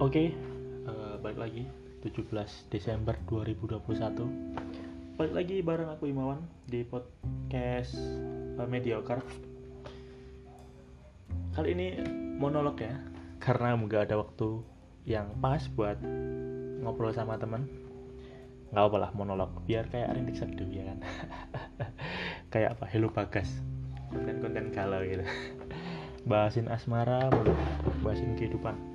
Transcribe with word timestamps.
Oke, 0.00 0.32
uh, 0.88 1.20
balik 1.20 1.36
lagi 1.36 1.68
17 2.00 2.32
Desember 2.72 3.20
2021. 3.28 3.84
Balik 5.20 5.34
lagi 5.36 5.60
bareng 5.60 5.92
aku 5.92 6.08
Imawan 6.08 6.40
di 6.64 6.80
podcast 6.88 8.00
uh, 8.56 8.64
Mediocre. 8.64 9.20
Kali 11.52 11.76
ini 11.76 12.00
monolog 12.40 12.80
ya, 12.80 12.96
karena 13.44 13.76
nggak 13.76 14.08
ada 14.08 14.24
waktu 14.24 14.64
yang 15.04 15.36
pas 15.36 15.68
buat 15.68 16.00
ngobrol 16.80 17.12
sama 17.12 17.36
teman. 17.36 17.68
Nggak 18.72 18.84
apa 18.88 18.96
lah 19.04 19.10
monolog, 19.12 19.52
biar 19.68 19.84
kayak 19.92 20.16
rintik 20.16 20.40
seduh 20.40 20.64
ya 20.72 20.96
kan. 20.96 20.98
kayak 22.56 22.80
apa? 22.80 22.88
Hello 22.88 23.12
Bagas. 23.12 23.52
Konten-konten 24.08 24.72
galau 24.72 25.04
gitu. 25.04 25.28
bahasin 26.32 26.72
asmara, 26.72 27.28
bahasin 28.00 28.32
kehidupan 28.40 28.89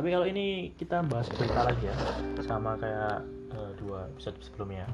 tapi 0.00 0.16
kalau 0.16 0.24
ini 0.24 0.72
kita 0.80 1.04
bahas 1.04 1.28
berita 1.28 1.60
lagi 1.60 1.84
ya 1.84 1.96
sama 2.48 2.80
kayak 2.80 3.20
uh, 3.52 3.76
dua 3.76 4.08
episode 4.08 4.40
sebelumnya. 4.40 4.88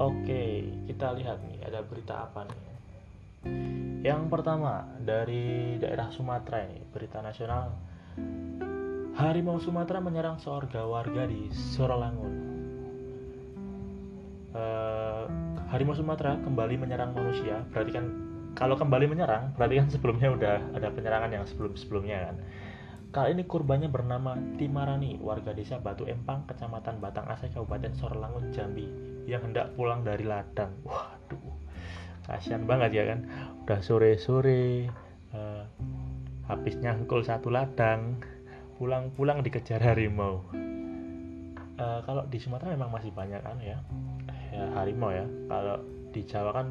Oke 0.00 0.72
kita 0.88 1.12
lihat 1.12 1.44
nih 1.44 1.68
ada 1.68 1.84
berita 1.84 2.24
apa 2.24 2.48
nih? 2.48 2.64
Yang 4.00 4.32
pertama 4.32 4.88
dari 5.04 5.76
daerah 5.76 6.08
Sumatera 6.16 6.64
ini 6.64 6.80
berita 6.96 7.20
nasional. 7.20 7.76
Harimau 9.20 9.60
Sumatera 9.60 10.00
menyerang 10.00 10.40
seorang 10.40 10.88
warga 10.88 11.28
di 11.28 11.52
Sorolangun 11.52 12.54
uh, 14.56 15.28
harimau 15.68 15.92
Sumatera 15.92 16.40
kembali 16.40 16.80
menyerang 16.80 17.12
manusia 17.12 17.60
berarti 17.74 17.90
kan 17.92 18.06
kalau 18.54 18.78
kembali 18.78 19.12
menyerang 19.12 19.52
berarti 19.58 19.82
kan 19.82 19.86
sebelumnya 19.90 20.32
udah 20.32 20.56
ada 20.72 20.88
penyerangan 20.94 21.30
yang 21.30 21.44
sebelum 21.44 21.74
sebelumnya 21.76 22.32
kan 22.32 22.36
Kali 23.14 23.30
ini 23.30 23.46
kurbannya 23.46 23.86
bernama 23.94 24.34
Timarani, 24.58 25.22
warga 25.22 25.54
desa 25.54 25.78
Batu 25.78 26.02
Empang, 26.02 26.50
kecamatan 26.50 26.98
Batang 26.98 27.30
Asai, 27.30 27.46
Kabupaten 27.54 27.94
Sorlangun, 27.94 28.50
Jambi, 28.50 28.90
yang 29.30 29.38
hendak 29.46 29.70
pulang 29.78 30.02
dari 30.02 30.26
ladang. 30.26 30.74
Waduh, 30.82 31.54
kasihan 32.26 32.66
banget 32.66 32.90
ya 32.90 33.14
kan. 33.14 33.22
Udah 33.62 33.78
sore-sore, 33.86 34.90
uh, 35.30 35.62
habis 36.50 36.74
nyangkul 36.82 37.22
satu 37.22 37.54
ladang, 37.54 38.18
pulang-pulang 38.82 39.46
dikejar 39.46 39.78
harimau. 39.78 40.42
Uh, 41.78 42.02
kalau 42.02 42.26
di 42.26 42.42
Sumatera 42.42 42.74
memang 42.74 42.90
masih 42.90 43.14
banyak 43.14 43.38
kan 43.46 43.62
ya, 43.62 43.78
ya 44.50 44.74
harimau 44.74 45.14
ya. 45.14 45.22
Kalau 45.46 45.78
di 46.10 46.26
Jawa 46.26 46.50
kan 46.50 46.66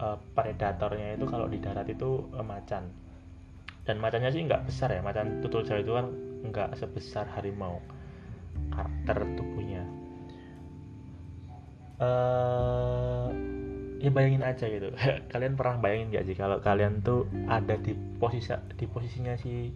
uh, 0.00 0.16
predatornya 0.32 1.20
itu 1.20 1.28
kalau 1.28 1.44
di 1.44 1.60
darat 1.60 1.84
itu 1.92 2.24
uh, 2.32 2.40
macan 2.40 2.88
dan 3.88 3.96
macannya 4.04 4.28
sih 4.28 4.44
nggak 4.44 4.68
besar 4.68 4.92
ya 4.92 5.00
macan 5.00 5.40
tutul 5.40 5.64
jawa 5.64 5.80
itu 5.80 5.92
kan 5.96 6.06
nggak 6.44 6.76
sebesar 6.76 7.24
harimau 7.32 7.80
karakter 8.68 9.24
tubuhnya. 9.32 9.82
Uh, 11.98 13.32
ya 13.98 14.12
bayangin 14.12 14.44
aja 14.44 14.68
gitu. 14.68 14.92
Kalian 15.32 15.56
pernah 15.56 15.80
bayangin 15.80 16.12
nggak 16.12 16.24
sih 16.28 16.36
kalau 16.36 16.60
kalian 16.60 17.00
tuh 17.00 17.26
ada 17.48 17.80
di 17.80 17.96
posisi 18.20 18.52
di 18.76 18.84
posisinya 18.84 19.34
si 19.40 19.72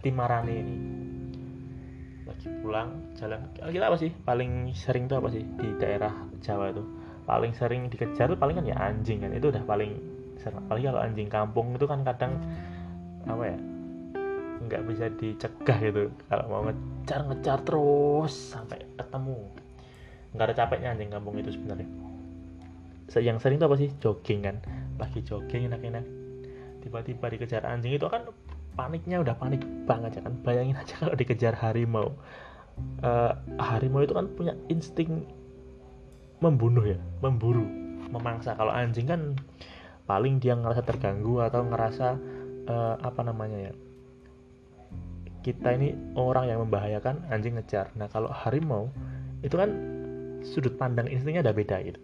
Timarani 0.00 0.54
ini? 0.56 0.76
Lagi 2.24 2.48
pulang 2.64 3.12
jalan 3.20 3.44
kita 3.60 3.86
apa 3.92 3.98
sih? 4.00 4.10
Paling 4.10 4.72
sering 4.72 5.04
tuh 5.04 5.20
apa 5.20 5.28
sih 5.30 5.44
di 5.44 5.68
daerah 5.76 6.16
Jawa 6.40 6.72
itu? 6.72 6.82
Paling 7.28 7.52
sering 7.54 7.92
dikejar 7.92 8.32
tuh 8.32 8.40
paling 8.40 8.56
kan 8.56 8.66
ya 8.66 8.74
anjing 8.80 9.20
kan 9.20 9.30
itu 9.36 9.52
udah 9.52 9.62
paling 9.68 10.00
sering. 10.40 10.58
Apalagi 10.64 10.84
kalau 10.90 11.00
anjing 11.04 11.28
kampung 11.30 11.76
itu 11.76 11.86
kan 11.86 12.02
kadang 12.02 12.40
apa 13.28 13.44
ya 13.44 13.58
nggak 14.60 14.82
bisa 14.86 15.04
dicegah 15.16 15.78
gitu. 15.80 16.12
Kalau 16.28 16.44
mau 16.46 16.62
ngejar 16.68 17.24
ngejar 17.26 17.58
terus 17.64 18.32
sampai 18.32 18.84
ketemu. 18.94 19.38
Nggak 20.36 20.46
ada 20.46 20.54
capeknya 20.54 20.88
anjing 20.94 21.10
kampung 21.10 21.34
itu 21.40 21.50
sebenarnya. 21.56 21.88
Yang 23.18 23.42
sering 23.42 23.58
tuh 23.58 23.66
apa 23.66 23.76
sih? 23.80 23.90
Jogging 23.98 24.40
kan. 24.46 24.56
Lagi 25.00 25.24
jogging 25.24 25.66
enak-enak. 25.72 26.04
Tiba-tiba 26.84 27.26
dikejar 27.32 27.66
anjing 27.66 27.98
itu 27.98 28.06
kan 28.06 28.28
paniknya 28.78 29.18
udah 29.18 29.34
panik 29.34 29.64
banget 29.88 30.20
ya 30.20 30.22
kan. 30.28 30.34
Bayangin 30.46 30.76
aja 30.78 30.94
kalau 31.00 31.16
dikejar 31.18 31.56
harimau. 31.58 32.14
Uh, 33.02 33.34
harimau 33.58 34.06
itu 34.06 34.14
kan 34.14 34.30
punya 34.32 34.54
insting 34.70 35.26
membunuh 36.38 36.84
ya 36.86 37.00
memburu 37.18 37.66
memangsa. 38.12 38.54
Kalau 38.54 38.70
anjing 38.70 39.10
kan 39.10 39.34
paling 40.06 40.38
dia 40.38 40.54
ngerasa 40.54 40.82
terganggu 40.86 41.42
atau 41.42 41.66
ngerasa 41.66 42.18
uh, 42.70 42.94
apa 43.02 43.20
namanya 43.26 43.70
ya? 43.70 43.72
Kita 45.42 45.74
ini 45.74 45.96
orang 46.14 46.46
yang 46.46 46.62
membahayakan 46.62 47.26
anjing 47.32 47.58
ngejar. 47.58 47.90
Nah 47.98 48.06
kalau 48.06 48.30
harimau 48.30 48.92
itu 49.42 49.56
kan 49.56 49.72
sudut 50.46 50.78
pandang 50.78 51.10
instingnya 51.10 51.42
ada 51.42 51.56
beda 51.56 51.82
gitu. 51.82 52.00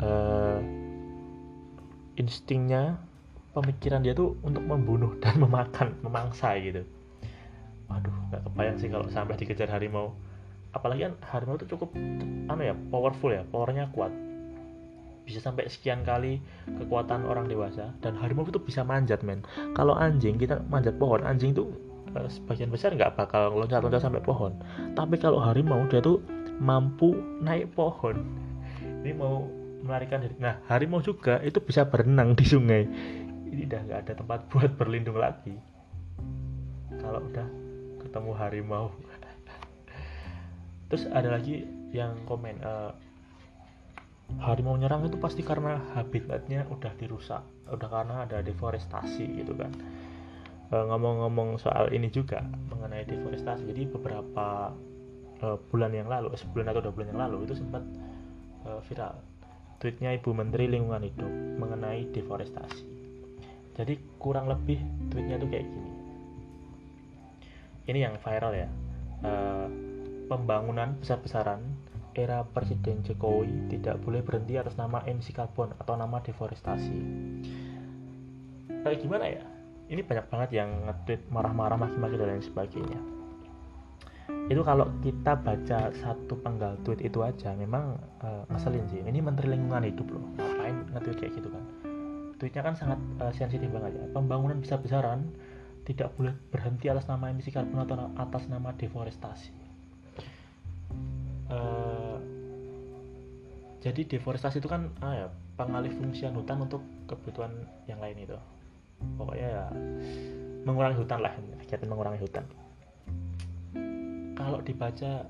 Uh, 0.00 0.60
instingnya 2.16 2.96
pemikiran 3.52 4.04
dia 4.04 4.14
tuh 4.14 4.36
untuk 4.46 4.62
membunuh 4.62 5.16
dan 5.18 5.40
memakan 5.44 5.96
memangsa 6.06 6.54
gitu. 6.62 6.86
Waduh 7.90 8.14
nggak 8.30 8.42
kebayang 8.46 8.76
sih 8.78 8.88
kalau 8.92 9.10
sampai 9.10 9.34
dikejar 9.34 9.66
harimau. 9.66 10.14
Apalagi 10.70 11.10
kan 11.10 11.14
harimau 11.34 11.58
itu 11.58 11.66
cukup 11.74 11.90
anu 12.46 12.62
ya 12.62 12.78
powerful 12.94 13.34
ya 13.34 13.42
powernya 13.50 13.90
kuat 13.90 14.29
bisa 15.24 15.38
sampai 15.38 15.70
sekian 15.70 16.02
kali 16.02 16.42
kekuatan 16.66 17.22
orang 17.26 17.46
dewasa. 17.46 17.92
Dan 18.02 18.18
harimau 18.18 18.46
itu 18.48 18.60
bisa 18.60 18.82
manjat 18.82 19.22
men. 19.22 19.44
Kalau 19.76 19.94
anjing 19.94 20.40
kita 20.40 20.64
manjat 20.66 20.96
pohon 20.96 21.22
anjing 21.22 21.54
itu 21.54 21.70
eh, 22.16 22.28
sebagian 22.28 22.72
besar 22.72 22.94
nggak 22.96 23.14
bakal 23.14 23.54
loncat-loncat 23.54 24.02
sampai 24.02 24.22
pohon. 24.24 24.52
Tapi 24.98 25.16
kalau 25.20 25.38
harimau 25.38 25.86
dia 25.86 26.02
tuh 26.02 26.18
mampu 26.60 27.16
naik 27.40 27.72
pohon. 27.72 28.20
Ini 29.00 29.16
mau 29.16 29.48
melarikan 29.80 30.20
diri. 30.20 30.36
Nah 30.36 30.60
harimau 30.68 31.00
juga 31.00 31.40
itu 31.40 31.58
bisa 31.62 31.88
berenang 31.88 32.36
di 32.36 32.44
sungai. 32.44 32.84
Ini 33.50 33.66
udah 33.66 33.80
nggak 33.86 34.00
ada 34.06 34.12
tempat 34.18 34.46
buat 34.52 34.70
berlindung 34.76 35.18
lagi. 35.18 35.56
Kalau 37.00 37.24
udah 37.24 37.48
ketemu 38.04 38.30
harimau. 38.36 38.86
Terus 40.92 41.06
ada 41.10 41.38
lagi 41.38 41.64
yang 41.90 42.14
komen 42.26 42.62
uh, 42.62 42.94
harimau 44.38 44.78
nyerang 44.78 45.10
itu 45.10 45.18
pasti 45.18 45.42
karena 45.42 45.82
habitatnya 45.98 46.70
udah 46.70 46.92
dirusak 46.94 47.42
udah 47.70 47.88
karena 47.88 48.26
ada 48.26 48.42
deforestasi 48.42 49.24
gitu 49.42 49.54
kan. 49.54 49.70
E, 50.70 50.76
ngomong-ngomong 50.76 51.58
soal 51.58 51.90
ini 51.94 52.10
juga 52.10 52.42
mengenai 52.70 53.06
deforestasi 53.06 53.66
jadi 53.70 53.90
beberapa 53.90 54.74
e, 55.38 55.46
bulan 55.70 55.94
yang 55.94 56.10
lalu 56.10 56.34
sebulan 56.34 56.70
atau 56.74 56.82
dua 56.82 56.92
bulan 56.94 57.08
yang 57.14 57.20
lalu 57.30 57.46
itu 57.46 57.54
sempat 57.58 57.82
e, 58.66 58.70
viral. 58.90 59.14
Tweetnya 59.80 60.12
Ibu 60.18 60.36
Menteri 60.36 60.68
Lingkungan 60.68 61.02
Hidup 61.08 61.32
mengenai 61.56 62.10
deforestasi. 62.12 62.84
Jadi 63.80 63.96
kurang 64.20 64.50
lebih 64.52 64.76
tweetnya 65.08 65.40
tuh 65.40 65.48
kayak 65.48 65.64
gini. 65.64 65.92
Ini 67.88 67.98
yang 68.04 68.14
viral 68.20 68.52
ya. 68.52 68.68
Pembangunan 70.28 71.00
besar-besaran 71.00 71.64
era 72.14 72.42
Presiden 72.42 73.02
Jokowi 73.06 73.70
tidak 73.70 74.02
boleh 74.02 74.24
berhenti 74.24 74.58
atas 74.58 74.74
nama 74.74 75.02
emisi 75.06 75.30
karbon 75.30 75.74
atau 75.78 75.94
nama 75.94 76.18
deforestasi. 76.22 76.98
Kayak 78.80 78.98
gimana 79.04 79.24
ya? 79.28 79.44
Ini 79.90 80.06
banyak 80.06 80.26
banget 80.30 80.50
yang 80.54 80.70
nge-tweet 80.86 81.26
marah-marah, 81.34 81.74
maki-maki 81.74 82.14
dan 82.14 82.28
lain 82.30 82.44
sebagainya. 82.46 83.00
Itu 84.46 84.62
kalau 84.62 84.86
kita 85.02 85.34
baca 85.42 85.90
satu 85.90 86.38
penggal 86.38 86.78
tweet 86.86 87.02
itu 87.02 87.22
aja, 87.26 87.50
memang 87.58 87.98
uh, 88.22 88.46
ngeselin 88.50 88.86
sih. 88.90 89.02
Ini 89.02 89.18
Menteri 89.18 89.50
Lingkungan 89.50 89.82
Hidup 89.82 90.06
loh, 90.14 90.22
ngapain 90.38 90.86
nge-tweet 90.94 91.18
kayak 91.18 91.32
gitu 91.42 91.48
kan? 91.50 91.64
Tweetnya 92.38 92.62
kan 92.62 92.74
sangat 92.78 92.98
uh, 93.18 93.34
sensitif 93.34 93.66
banget 93.68 93.98
ya. 93.98 94.06
Pembangunan 94.14 94.62
besar-besaran 94.62 95.26
tidak 95.82 96.14
boleh 96.14 96.32
berhenti 96.54 96.86
atas 96.86 97.10
nama 97.10 97.34
emisi 97.34 97.50
karbon 97.50 97.82
atau 97.82 98.14
atas 98.14 98.46
nama 98.46 98.70
deforestasi. 98.78 99.50
Uh, 101.50 101.89
jadi 103.80 104.04
deforestasi 104.04 104.60
itu 104.60 104.68
kan 104.68 104.92
ah 105.00 105.24
ya 105.24 105.26
pengalih 105.56 105.88
fungsian 105.96 106.36
hutan 106.36 106.60
untuk 106.60 106.84
kebutuhan 107.08 107.52
yang 107.88 107.96
lain 107.96 108.28
itu. 108.28 108.36
Pokoknya 109.16 109.48
ya 109.48 109.64
mengurangi 110.68 111.00
hutan 111.00 111.24
lah 111.24 111.32
kegiatan 111.64 111.88
mengurangi 111.88 112.20
hutan. 112.20 112.44
Kalau 114.36 114.60
dibaca 114.60 115.24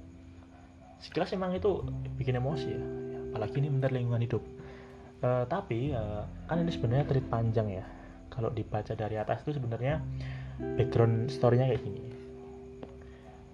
sekilas 0.98 1.30
emang 1.34 1.54
itu 1.54 1.86
bikin 2.18 2.42
emosi 2.42 2.68
ya, 2.74 2.82
apalagi 3.30 3.62
ini 3.62 3.70
menteri 3.70 4.02
lingkungan 4.02 4.22
hidup. 4.26 4.42
Uh, 5.20 5.44
tapi 5.46 5.94
uh, 5.94 6.26
kan 6.50 6.58
ini 6.58 6.74
sebenarnya 6.74 7.06
tweet 7.06 7.26
panjang 7.30 7.70
ya. 7.70 7.86
Kalau 8.30 8.50
dibaca 8.50 8.94
dari 8.94 9.14
atas 9.14 9.46
itu 9.46 9.62
sebenarnya 9.62 10.02
background 10.74 11.30
storynya 11.30 11.70
kayak 11.70 11.82
gini. 11.86 12.02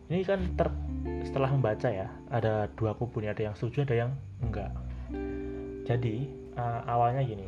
Ini 0.08 0.24
kan 0.24 0.40
ter 0.56 0.72
setelah 1.28 1.52
membaca 1.52 1.88
ya 1.90 2.08
ada 2.32 2.70
dua 2.78 2.96
kubu 2.96 3.20
nih 3.20 3.34
ada 3.34 3.42
yang 3.50 3.54
setuju 3.58 3.82
ada 3.82 3.96
yang 4.06 4.10
enggak 4.38 4.70
jadi 5.86 6.26
uh, 6.58 6.82
awalnya 6.90 7.22
gini. 7.22 7.46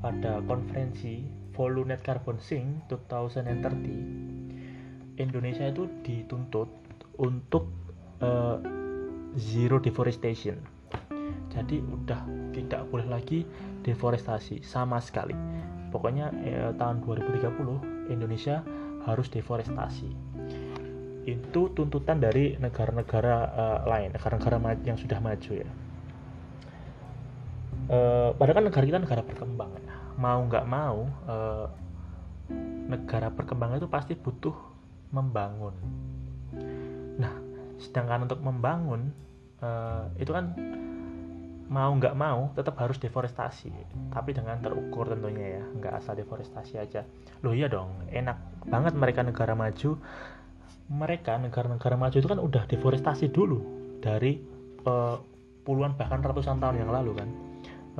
Pada 0.00 0.40
konferensi 0.48 1.20
Volunet 1.52 2.00
Carbon 2.00 2.40
Sink 2.40 2.88
2030 2.88 5.20
Indonesia 5.20 5.68
itu 5.68 5.84
dituntut 6.00 6.72
untuk 7.20 7.68
uh, 8.24 8.56
zero 9.36 9.76
deforestation. 9.76 10.56
Jadi 11.52 11.84
udah 11.84 12.24
tidak 12.56 12.88
boleh 12.88 13.04
lagi 13.04 13.44
deforestasi 13.84 14.64
sama 14.64 15.04
sekali. 15.04 15.36
Pokoknya 15.90 16.30
eh, 16.46 16.70
tahun 16.78 17.02
2030 17.02 18.14
Indonesia 18.14 18.62
harus 19.02 19.26
deforestasi. 19.26 20.06
Itu 21.26 21.74
tuntutan 21.74 22.22
dari 22.22 22.54
negara-negara 22.54 23.36
uh, 23.50 23.82
lain 23.90 24.14
negara-negara 24.14 24.78
yang 24.86 24.94
sudah 24.94 25.18
maju 25.18 25.66
ya 25.66 25.70
uh, 27.90 28.30
padahal 28.38 28.62
kan 28.62 28.66
negara 28.70 28.84
kita 28.86 28.98
negara 29.02 29.22
berkembang. 29.26 29.70
Ya 29.82 30.00
mau 30.20 30.44
nggak 30.44 30.66
mau 30.68 31.08
uh, 31.24 31.66
negara 32.92 33.32
berkembang 33.32 33.80
itu 33.80 33.88
pasti 33.88 34.12
butuh 34.12 34.52
membangun. 35.16 35.72
Nah 37.16 37.32
sedangkan 37.80 38.28
untuk 38.28 38.44
membangun 38.44 39.08
uh, 39.64 40.12
itu 40.20 40.28
kan 40.28 40.52
mau 41.70 41.94
nggak 41.94 42.18
mau 42.18 42.50
tetap 42.58 42.74
harus 42.82 42.98
deforestasi 42.98 43.70
tapi 44.10 44.34
dengan 44.34 44.58
terukur 44.58 45.06
tentunya 45.06 45.62
ya 45.62 45.64
nggak 45.64 46.04
asal 46.04 46.12
deforestasi 46.12 46.76
aja. 46.76 47.08
Loh 47.40 47.56
iya 47.56 47.72
dong 47.72 48.10
enak 48.12 48.68
banget 48.68 48.92
mereka 48.92 49.24
negara 49.24 49.56
maju. 49.56 49.96
Mereka 50.90 51.38
negara-negara 51.38 51.94
maju 51.94 52.16
itu 52.18 52.26
kan 52.26 52.42
udah 52.42 52.66
deforestasi 52.66 53.30
dulu 53.30 53.62
dari 54.02 54.42
uh, 54.82 55.22
puluhan 55.62 55.94
bahkan 55.94 56.18
ratusan 56.18 56.58
tahun 56.58 56.82
yang 56.82 56.90
lalu 56.90 57.14
kan 57.14 57.30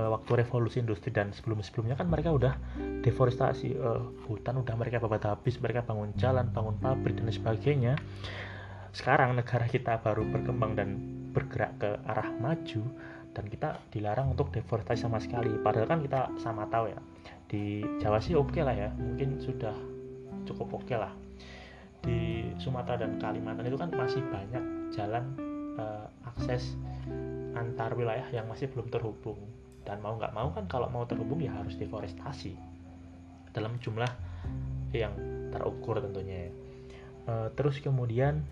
uh, 0.00 0.08
waktu 0.16 0.40
revolusi 0.40 0.80
industri 0.80 1.12
dan 1.12 1.36
sebelum-sebelumnya 1.36 2.00
kan 2.00 2.08
mereka 2.08 2.32
udah 2.32 2.56
deforestasi 3.04 3.76
uh, 3.76 4.24
hutan 4.24 4.56
udah 4.64 4.74
mereka 4.80 4.96
babat 5.04 5.28
habis 5.28 5.60
mereka 5.60 5.84
bangun 5.84 6.16
jalan 6.16 6.48
bangun 6.48 6.80
pabrik 6.80 7.20
dan 7.20 7.28
sebagainya. 7.28 7.94
Sekarang 8.96 9.36
negara 9.36 9.68
kita 9.68 10.00
baru 10.00 10.24
berkembang 10.26 10.74
dan 10.74 10.88
bergerak 11.30 11.78
ke 11.78 11.90
arah 12.08 12.32
maju 12.40 12.82
dan 13.30 13.44
kita 13.46 13.78
dilarang 13.94 14.34
untuk 14.34 14.50
deforestasi 14.50 15.06
sama 15.06 15.22
sekali. 15.22 15.52
Padahal 15.60 15.86
kan 15.86 16.00
kita 16.02 16.32
sama 16.40 16.66
tahu 16.66 16.90
ya 16.90 17.00
di 17.46 17.82
Jawa 18.02 18.18
sih 18.22 18.34
oke 18.34 18.54
okay 18.54 18.62
lah 18.62 18.74
ya 18.74 18.88
mungkin 18.96 19.38
sudah 19.38 19.76
cukup 20.48 20.80
oke 20.80 20.88
okay 20.88 20.98
lah. 20.98 21.12
Di 22.00 22.48
Sumatera 22.56 23.04
dan 23.04 23.20
Kalimantan 23.20 23.68
itu 23.68 23.76
kan 23.76 23.92
masih 23.92 24.24
banyak 24.32 24.64
jalan 24.96 25.36
uh, 25.76 26.08
akses 26.24 26.74
antar 27.52 27.92
wilayah 27.92 28.24
yang 28.32 28.48
masih 28.48 28.72
belum 28.72 28.88
terhubung 28.88 29.59
dan 29.84 29.98
mau 30.04 30.16
nggak 30.16 30.32
mau 30.36 30.52
kan 30.52 30.64
kalau 30.68 30.88
mau 30.92 31.04
terhubung 31.08 31.40
ya 31.40 31.52
harus 31.54 31.76
deforestasi. 31.76 32.54
Dalam 33.50 33.80
jumlah 33.82 34.08
yang 34.94 35.14
terukur 35.50 35.98
tentunya 35.98 36.48
ya. 36.48 36.50
Uh, 37.30 37.48
terus 37.54 37.78
kemudian 37.78 38.42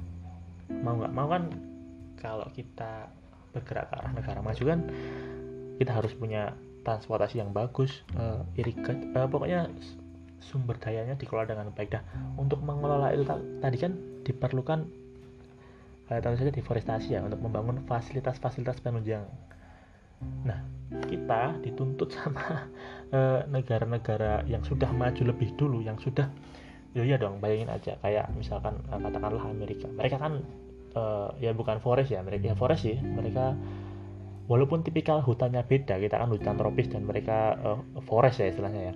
mau 0.69 0.95
nggak 0.99 1.15
mau 1.15 1.29
kan 1.33 1.49
kalau 2.21 2.47
kita 2.53 3.09
bergerak 3.57 3.89
ke 3.89 3.95
arah 3.97 4.13
negara 4.13 4.41
maju 4.45 4.63
kan 4.69 4.81
kita 5.81 5.93
harus 5.95 6.13
punya 6.13 6.53
transportasi 6.85 7.41
yang 7.41 7.51
bagus 7.55 8.05
uh, 8.19 8.45
irigat 8.59 8.99
uh, 9.17 9.27
pokoknya 9.31 9.73
sumber 10.39 10.79
dayanya 10.79 11.19
dikelola 11.19 11.49
dengan 11.49 11.71
baik 11.75 11.91
dah. 11.93 12.03
Untuk 12.39 12.63
mengelola 12.63 13.11
itu 13.15 13.25
tadi 13.63 13.77
kan 13.81 13.93
diperlukan 14.23 14.87
uh, 16.13 16.19
tentu 16.21 16.37
saja 16.45 16.53
deforestasi 16.53 17.19
ya 17.19 17.21
untuk 17.25 17.41
membangun 17.41 17.83
fasilitas-fasilitas 17.87 18.81
penunjang 18.85 19.25
nah 20.43 20.59
kita 21.09 21.61
dituntut 21.63 22.11
sama 22.11 22.69
negara-negara 23.55 24.45
uh, 24.45 24.49
yang 24.49 24.65
sudah 24.65 24.91
maju 24.93 25.23
lebih 25.31 25.55
dulu 25.55 25.85
yang 25.85 25.97
sudah 26.01 26.29
ya 26.97 27.05
iya 27.05 27.21
dong 27.21 27.39
bayangin 27.39 27.69
aja 27.69 28.01
kayak 28.01 28.33
misalkan 28.35 28.81
uh, 28.89 28.99
katakanlah 28.99 29.45
Amerika. 29.47 29.87
Mereka 29.87 30.17
kan 30.17 30.43
uh, 30.97 31.31
ya 31.39 31.53
bukan 31.53 31.79
forest 31.79 32.11
ya 32.11 32.25
mereka 32.25 32.51
ya 32.53 32.57
forest 32.57 32.89
sih 32.89 32.97
mereka 32.97 33.53
walaupun 34.49 34.81
tipikal 34.81 35.21
hutannya 35.21 35.61
beda 35.63 36.01
kita 36.01 36.17
kan 36.17 36.29
hutan 36.33 36.57
tropis 36.57 36.89
dan 36.89 37.05
mereka 37.05 37.55
uh, 37.61 37.81
forest 38.09 38.41
ya 38.41 38.49
istilahnya 38.49 38.93
ya. 38.93 38.95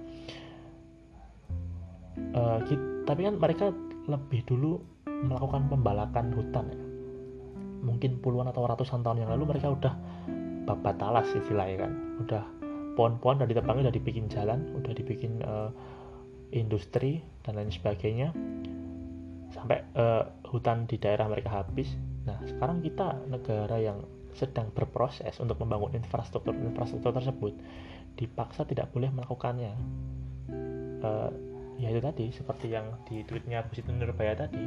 Uh, 2.32 2.58
kita, 2.64 2.84
tapi 3.08 3.28
kan 3.28 3.34
mereka 3.36 3.66
lebih 4.08 4.40
dulu 4.48 4.80
melakukan 5.06 5.68
pembalakan 5.68 6.32
hutan 6.32 6.64
ya. 6.72 6.80
Mungkin 7.82 8.22
puluhan 8.22 8.46
atau 8.46 8.62
ratusan 8.62 9.02
tahun 9.02 9.26
yang 9.26 9.30
lalu 9.36 9.58
mereka 9.58 9.74
udah 9.74 9.94
babat 10.62 10.96
talas 10.98 11.28
istilahnya 11.34 11.88
kan 11.88 11.92
udah 12.22 12.44
pohon-pohon 12.94 13.42
udah 13.42 13.48
ditebangin 13.48 13.88
udah 13.88 13.94
dibikin 13.94 14.26
jalan 14.30 14.60
udah 14.78 14.92
dibikin 14.92 15.42
uh, 15.42 15.70
industri 16.52 17.24
dan 17.42 17.56
lain 17.56 17.72
sebagainya 17.72 18.30
sampai 19.52 19.84
uh, 19.96 20.24
hutan 20.48 20.88
di 20.88 20.96
daerah 20.96 21.28
mereka 21.28 21.60
habis. 21.60 21.92
Nah, 22.24 22.40
sekarang 22.48 22.80
kita 22.80 23.20
negara 23.28 23.76
yang 23.76 24.00
sedang 24.32 24.72
berproses 24.72 25.36
untuk 25.44 25.60
membangun 25.60 25.92
infrastruktur 25.92 26.56
infrastruktur 26.56 27.12
tersebut 27.12 27.52
dipaksa 28.16 28.64
tidak 28.64 28.88
boleh 28.92 29.12
melakukannya. 29.12 29.72
Uh, 31.02 31.30
ya 31.76 31.92
itu 31.92 32.00
tadi 32.00 32.26
seperti 32.32 32.72
yang 32.72 32.96
di 33.08 33.24
tweetnya 33.26 33.64
Siti 33.74 33.92
Nurbaya 33.92 34.38
tadi 34.38 34.64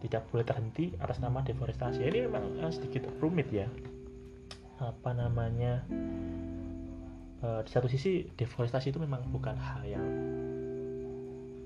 tidak 0.00 0.26
boleh 0.32 0.44
terhenti 0.44 0.96
atas 0.96 1.20
nama 1.20 1.44
deforestasi. 1.44 2.00
Ini 2.00 2.28
memang 2.28 2.60
uh, 2.60 2.72
sedikit 2.72 3.08
rumit 3.20 3.52
ya. 3.52 3.68
Apa 4.80 5.12
namanya? 5.12 5.84
Uh, 7.40 7.60
di 7.64 7.70
satu 7.72 7.88
sisi 7.88 8.28
deforestasi 8.36 8.92
itu 8.92 9.00
memang 9.00 9.24
bukan 9.32 9.56
hal 9.56 9.80
yang 9.88 10.04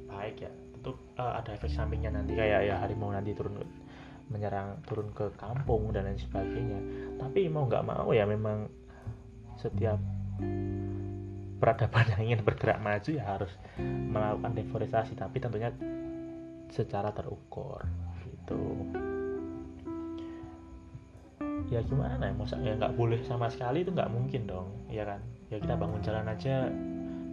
baik 0.07 0.47
ya 0.47 0.51
untuk 0.79 1.01
uh, 1.19 1.35
ada 1.43 1.51
efek 1.59 1.67
sampingnya 1.73 2.15
nanti 2.15 2.39
kayak 2.39 2.71
ya 2.71 2.79
harimau 2.79 3.11
nanti 3.11 3.35
turun 3.35 3.59
menyerang 4.31 4.79
turun 4.87 5.11
ke 5.11 5.35
kampung 5.35 5.91
dan 5.91 6.07
lain 6.07 6.17
sebagainya 6.17 6.81
tapi 7.19 7.51
mau 7.51 7.67
nggak 7.67 7.85
mau 7.85 8.09
ya 8.15 8.25
memang 8.25 8.71
setiap 9.59 9.99
peradaban 11.59 12.07
yang 12.17 12.23
ingin 12.29 12.41
bergerak 12.47 12.79
maju 12.81 13.11
ya 13.11 13.25
harus 13.37 13.53
melakukan 13.83 14.53
deforestasi 14.55 15.13
tapi 15.19 15.43
tentunya 15.43 15.75
secara 16.73 17.13
terukur 17.13 17.85
gitu. 18.45 18.61
Ya 21.73 21.81
gimana? 21.81 22.21
Ya 22.21 22.37
masa 22.37 22.61
nggak 22.61 22.93
boleh 22.93 23.25
sama 23.25 23.49
sekali 23.49 23.81
itu 23.81 23.91
nggak 23.91 24.13
mungkin 24.13 24.45
dong 24.45 24.69
ya 24.93 25.09
kan? 25.09 25.21
Ya 25.49 25.57
kita 25.57 25.81
bangun 25.81 26.05
jalan 26.05 26.29
aja 26.29 26.69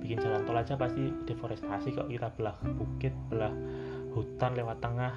bikin 0.02 0.18
jalan 0.18 0.42
tol 0.48 0.56
aja 0.56 0.80
pasti 0.80 1.12
deforestasi 1.28 1.92
kok. 1.92 2.08
Kita 2.08 2.32
belah 2.40 2.56
bukit 2.80 3.12
belah 3.28 3.52
hutan 4.16 4.56
lewat 4.56 4.80
tengah. 4.80 5.14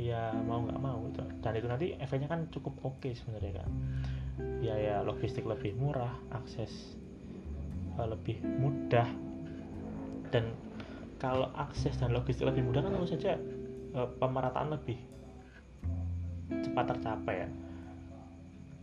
Ya 0.00 0.32
mau 0.40 0.64
nggak 0.64 0.80
mau 0.80 1.04
itu. 1.04 1.22
Dan 1.44 1.52
itu 1.60 1.66
nanti 1.68 1.86
efeknya 2.00 2.32
kan 2.32 2.48
cukup 2.48 2.80
oke 2.80 3.04
okay 3.04 3.12
sebenarnya 3.12 3.60
kan? 3.60 3.70
Ya 4.64 4.74
ya 4.80 4.96
logistik 5.04 5.44
lebih 5.44 5.76
murah 5.76 6.16
akses 6.32 6.96
uh, 8.00 8.08
lebih 8.08 8.40
mudah. 8.40 9.06
Dan 10.32 10.56
kalau 11.20 11.50
akses 11.54 11.98
dan 12.00 12.14
logistik 12.14 12.46
lebih 12.46 12.64
mudah 12.64 12.80
kan 12.82 12.94
tentu 12.94 13.10
saja 13.10 13.36
uh, 13.94 14.08
pemerataan 14.18 14.74
lebih 14.74 14.98
cepat 16.64 16.96
tercapai 16.96 17.44
ya. 17.44 17.48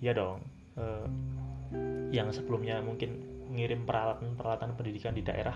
Ya 0.03 0.12
dong 0.13 0.43
uh, 0.77 1.07
yang 2.13 2.29
sebelumnya 2.29 2.79
mungkin 2.79 3.25
ngirim 3.51 3.85
peralatan-peralatan 3.85 4.77
pendidikan 4.77 5.13
di 5.13 5.21
daerah 5.21 5.53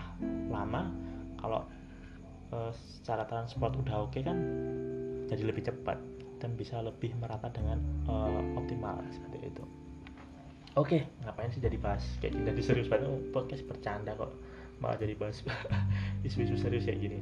lama 0.49 0.93
kalau 1.41 1.65
e, 2.53 2.69
secara 2.73 3.25
transport 3.25 3.73
udah 3.75 4.05
oke 4.05 4.13
okay 4.13 4.21
kan 4.21 4.37
jadi 5.25 5.43
lebih 5.49 5.65
cepat 5.65 5.97
dan 6.37 6.53
bisa 6.53 6.79
lebih 6.85 7.17
merata 7.17 7.49
dengan 7.49 7.81
optimal 8.55 9.01
seperti 9.09 9.51
itu. 9.51 9.63
Oke. 10.77 11.01
Okay, 11.01 11.01
ngapain 11.25 11.49
sih 11.51 11.59
jadi 11.59 11.75
bahas 11.81 12.05
kayak 12.21 12.37
gini? 12.37 12.45
Jadi 12.53 12.61
serius 12.61 12.87
banget 12.87 13.09
oh, 13.09 13.19
podcast 13.33 13.65
bercanda 13.65 14.13
kok 14.15 14.31
malah 14.79 14.95
jadi 14.95 15.13
bahas 15.15 15.43
isu-isu 16.27 16.55
serius 16.55 16.87
kayak 16.87 16.99
gini 17.03 17.19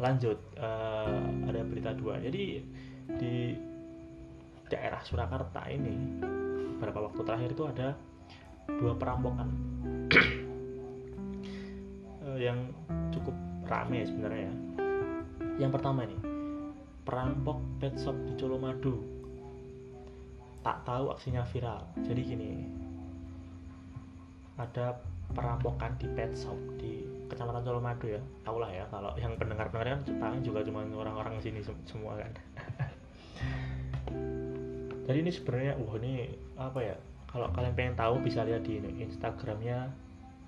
lanjut 0.00 0.38
uh, 0.56 1.20
ada 1.44 1.60
berita 1.62 1.92
dua 1.92 2.16
jadi 2.18 2.64
di 3.20 3.34
daerah 4.70 5.02
Surakarta 5.04 5.68
ini 5.68 6.24
beberapa 6.80 7.10
waktu 7.10 7.20
terakhir 7.26 7.50
itu 7.52 7.64
ada 7.68 7.88
dua 8.80 8.96
perampokan 8.96 9.48
uh, 12.24 12.38
yang 12.46 12.72
cukup 13.12 13.34
rame 13.70 14.02
sebenarnya 14.06 14.50
ya. 14.50 14.54
Yang 15.66 15.70
pertama 15.78 16.08
nih, 16.08 16.20
perampok 17.06 17.58
pet 17.78 17.94
shop 18.00 18.16
di 18.26 18.32
Colomadu. 18.34 18.98
Tak 20.60 20.84
tahu 20.84 21.12
aksinya 21.14 21.44
viral. 21.48 21.84
Jadi 22.04 22.20
gini, 22.20 22.50
ada 24.60 25.00
perampokan 25.32 25.96
di 25.96 26.06
pet 26.12 26.32
shop 26.36 26.58
di 26.76 27.06
Kecamatan 27.30 27.62
Colomadu 27.62 28.10
ya. 28.10 28.20
Tahu 28.42 28.58
lah 28.58 28.70
ya 28.74 28.84
kalau 28.90 29.14
yang 29.14 29.38
pendengar-pendengar 29.38 29.96
kan 29.96 30.02
paling 30.18 30.42
juga 30.42 30.66
cuma 30.66 30.82
orang-orang 30.82 31.38
sini 31.38 31.62
semua 31.62 32.18
kan. 32.18 32.32
Jadi 35.06 35.18
ini 35.26 35.30
sebenarnya, 35.30 35.74
wah 35.78 35.94
ini 35.98 36.34
apa 36.58 36.82
ya? 36.82 36.96
kalau 37.30 37.46
kalian 37.54 37.74
pengen 37.78 37.94
tahu 37.94 38.18
bisa 38.26 38.42
lihat 38.42 38.66
di 38.66 38.82
instagramnya 38.82 39.94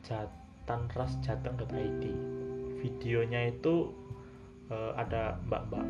jatanrasjateng.id 0.03 2.05
videonya 2.83 3.55
itu 3.55 3.95
uh, 4.67 4.91
ada 4.99 5.39
mbak-mbak 5.47 5.87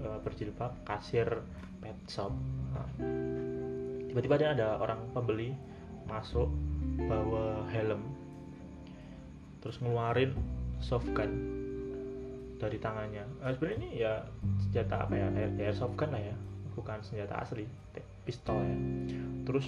uh, 0.00 0.16
berjilbab 0.24 0.72
kasir 0.88 1.44
pet 1.84 2.00
shop 2.08 2.32
nah, 2.72 2.88
tiba-tiba 4.08 4.40
ada 4.40 4.80
orang 4.80 5.04
pembeli 5.12 5.52
masuk 6.08 6.48
bawa 7.04 7.68
helm 7.68 8.00
terus 9.60 9.76
ngeluarin 9.80 10.32
soft 10.80 11.08
gun 11.12 11.30
dari 12.60 12.76
tangannya. 12.76 13.24
Uh, 13.40 13.52
sebenarnya 13.56 13.78
ini 13.80 13.90
ya 14.04 14.12
senjata 14.60 15.08
apa 15.08 15.14
ya? 15.16 15.28
Air 15.56 15.76
soft 15.76 15.96
gun 15.96 16.12
lah 16.12 16.20
ya. 16.20 16.36
Bukan 16.76 17.00
senjata 17.04 17.40
asli 17.40 17.64
pistol 18.24 18.60
ya. 18.60 18.76
Terus 19.48 19.66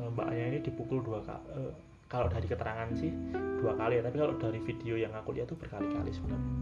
mbaknya 0.00 0.56
ini 0.56 0.58
dipukul 0.64 1.04
dua 1.04 1.20
kali 1.20 1.44
uh, 1.52 1.74
kalau 2.08 2.26
dari 2.32 2.48
keterangan 2.48 2.88
sih 2.94 3.10
dua 3.58 3.74
kali 3.74 3.98
ya. 3.98 4.02
Tapi 4.06 4.16
kalau 4.18 4.34
dari 4.38 4.58
video 4.62 4.94
yang 4.94 5.14
aku 5.14 5.34
lihat 5.34 5.50
tuh 5.50 5.58
berkali-kali 5.58 6.10
sebenarnya. 6.14 6.54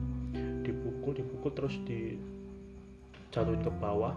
Dipukul 0.64 1.12
dipukul 1.16 1.50
terus 1.52 1.76
di 1.84 2.16
jatuhin 3.32 3.60
ke 3.60 3.72
bawah. 3.76 4.16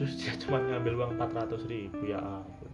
Terus 0.00 0.12
dia 0.20 0.32
cuma 0.40 0.60
ngambil 0.62 0.94
uang 1.04 1.12
400 1.20 1.68
ribu 1.68 2.08
ya 2.08 2.20
ampun. 2.20 2.70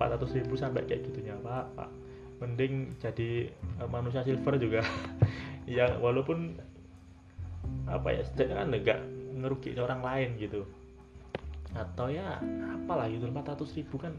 400 0.00 0.36
ribu 0.40 0.56
sampai 0.56 0.88
kayak 0.88 1.04
gitunya 1.12 1.36
pak 1.44 1.68
pak 1.76 1.90
mending 2.42 2.98
jadi 2.98 3.46
uh, 3.78 3.86
manusia 3.86 4.26
silver 4.26 4.58
juga. 4.58 4.82
Yang 5.70 6.02
walaupun 6.02 6.58
apa 7.86 8.08
ya 8.10 8.22
setidaknya 8.26 8.56
kan 8.58 8.68
enggak 8.74 9.00
ngerugi 9.38 9.78
orang 9.78 10.02
lain 10.02 10.30
gitu. 10.42 10.66
Atau 11.72 12.10
ya 12.10 12.42
apalah 12.74 13.06
gitu 13.06 13.30
400 13.30 13.78
ribu 13.78 13.96
kan 14.02 14.12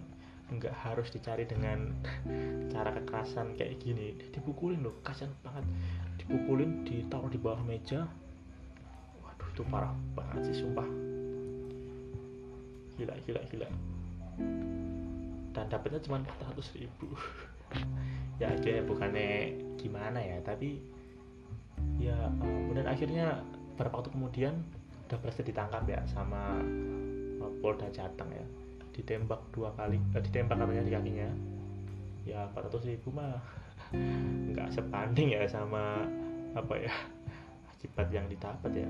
nggak 0.53 0.75
harus 0.85 1.09
dicari 1.11 1.43
dengan 1.43 1.91
cara 2.73 2.95
kekerasan 2.95 3.59
kayak 3.59 3.83
gini. 3.83 4.15
Dipukulin 4.31 4.79
loh 4.79 4.95
kasian 5.03 5.35
banget. 5.43 5.67
Dipukulin 6.23 6.87
ditaruh 6.87 7.27
di 7.27 7.37
bawah 7.37 7.59
meja. 7.67 8.07
Waduh 9.19 9.49
itu 9.51 9.61
parah 9.67 9.91
banget 10.15 10.47
sih 10.47 10.63
sumpah. 10.63 10.87
Gila 12.95 13.13
gila 13.27 13.41
gila. 13.51 13.69
Dan 15.53 15.69
dapetnya 15.69 16.01
cuma 16.01 16.17
400 16.25 16.81
ribu 16.81 17.13
ya 18.43 18.51
akhirnya 18.51 18.83
bukannya 18.83 19.55
gimana 19.79 20.19
ya 20.19 20.37
tapi 20.43 20.83
ya 21.95 22.27
kemudian 22.43 22.87
akhirnya 22.87 23.39
beberapa 23.73 24.03
waktu 24.03 24.11
kemudian 24.11 24.53
udah 25.07 25.17
berhasil 25.19 25.45
ditangkap 25.47 25.83
ya 25.87 25.99
sama 26.09 26.59
uh, 27.39 27.53
Polda 27.63 27.87
Jateng 27.89 28.29
ya. 28.33 28.45
Ditembak 28.93 29.41
dua 29.55 29.73
kali 29.73 29.97
eh, 29.97 30.21
ditembak 30.21 30.59
katanya 30.59 30.83
di 30.85 30.93
kakinya. 30.93 31.29
Ya 32.23 32.47
400 32.55 32.89
ribu 32.93 33.11
mah 33.11 33.41
nggak 34.53 34.69
sebanding 34.73 35.35
ya 35.35 35.43
sama 35.49 36.05
apa 36.53 36.73
ya 36.77 36.93
akibat 37.77 38.07
yang 38.13 38.25
didapat 38.29 38.71
ya. 38.73 38.89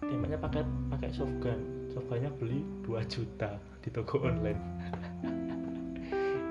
Tembaknya 0.00 0.38
pakai 0.42 0.62
pakai 0.90 1.10
softgun 1.14 1.60
softgunnya 1.90 2.30
beli 2.38 2.62
2 2.86 2.96
juta 3.10 3.58
di 3.82 3.88
toko 3.90 4.24
online 4.24 4.60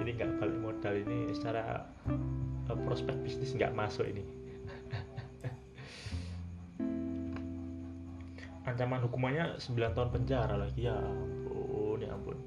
ini 0.10 0.18
nggak 0.18 0.42
balik 0.42 0.58
modal 0.58 0.98
ini 0.98 1.30
secara 1.38 1.86
uh, 2.10 2.78
prospek 2.82 3.14
bisnis 3.22 3.54
nggak 3.54 3.78
masuk 3.78 4.10
ini. 4.10 4.26
Ancaman 8.66 9.06
hukumannya 9.06 9.62
9 9.62 9.94
tahun 9.94 10.10
penjara 10.10 10.58
lagi. 10.58 10.90
Ya 10.90 10.98
ampun 10.98 12.02
ya 12.02 12.18
ampun. 12.18 12.42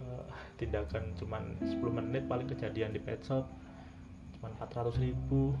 Uh, 0.00 0.24
tindakan 0.56 1.12
cuman 1.20 1.52
10 1.60 1.76
menit 2.00 2.24
paling 2.24 2.48
kejadian 2.48 2.96
di 2.96 3.00
pet 3.04 3.20
shop 3.20 3.44
cuman 4.40 4.56
400 4.56 5.04
ribu. 5.04 5.52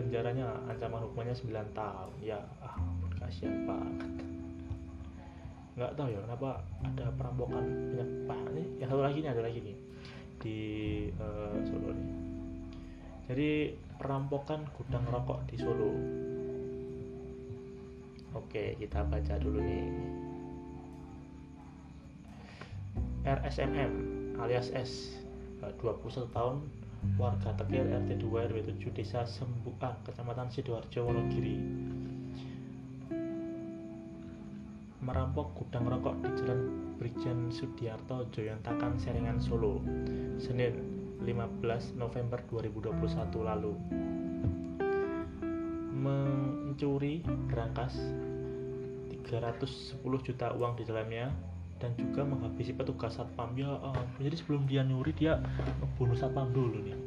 Penjaranya 0.00 0.56
ancaman 0.72 1.04
hukumannya 1.04 1.36
9 1.36 1.52
tahun. 1.76 2.16
Ya 2.24 2.40
ampun 2.64 3.12
kasihan 3.20 3.68
banget. 3.68 4.08
Nggak 5.76 5.92
tahu 6.00 6.08
ya 6.08 6.24
kenapa 6.24 6.64
ada 6.80 7.12
perampokan 7.12 7.92
banyak 7.92 8.08
banget 8.24 8.56
nih 8.56 8.64
yang 8.80 8.88
satu 8.88 9.04
lagi 9.04 9.20
nih 9.20 9.28
ada 9.28 9.44
lagi 9.44 9.60
nih 9.60 9.85
di 10.40 10.60
uh, 11.16 11.56
Solo 11.66 11.90
nih 11.92 12.26
jadi 13.26 13.74
perampokan 13.98 14.62
gudang 14.78 15.02
rokok 15.10 15.42
di 15.50 15.58
Solo. 15.58 15.90
Oke, 18.38 18.78
kita 18.78 19.02
baca 19.02 19.34
dulu 19.42 19.58
nih. 19.58 19.86
RSMM 23.26 23.92
alias 24.38 24.70
S 24.70 25.18
21 25.58 25.82
eh, 25.82 26.30
tahun 26.30 26.62
warga 27.18 27.50
Tegir 27.58 27.82
RT 27.82 28.22
2 28.22 28.22
RW 28.22 28.58
7 28.78 28.94
Desa 28.94 29.26
Sembukan 29.26 29.98
Kecamatan 30.06 30.46
Sidoarjo 30.46 31.10
Wonogiri 31.10 31.58
merampok 35.06 35.54
gudang 35.54 35.86
rokok 35.86 36.18
di 36.18 36.30
Jalan 36.42 36.60
Brigjen 36.98 37.54
Sudiarto 37.54 38.26
Joyontakan 38.34 38.98
Serengan 38.98 39.38
Solo 39.38 39.78
Senin 40.34 40.82
15 41.22 41.94
November 41.94 42.42
2021 42.50 42.90
lalu. 43.46 43.72
Mencuri 45.94 47.22
berangkas 47.46 47.94
310 49.30 50.02
juta 50.02 50.50
uang 50.58 50.74
di 50.74 50.82
dalamnya 50.82 51.30
dan 51.78 51.94
juga 51.94 52.26
menghabisi 52.26 52.74
petugas 52.74 53.14
satpam. 53.14 53.54
Ya 53.54 53.78
jadi 54.18 54.34
sebelum 54.34 54.66
dia 54.66 54.82
nyuri 54.82 55.14
dia 55.14 55.38
membunuh 55.78 56.18
satpam 56.18 56.50
dulu 56.50 56.82
nih. 56.82 56.98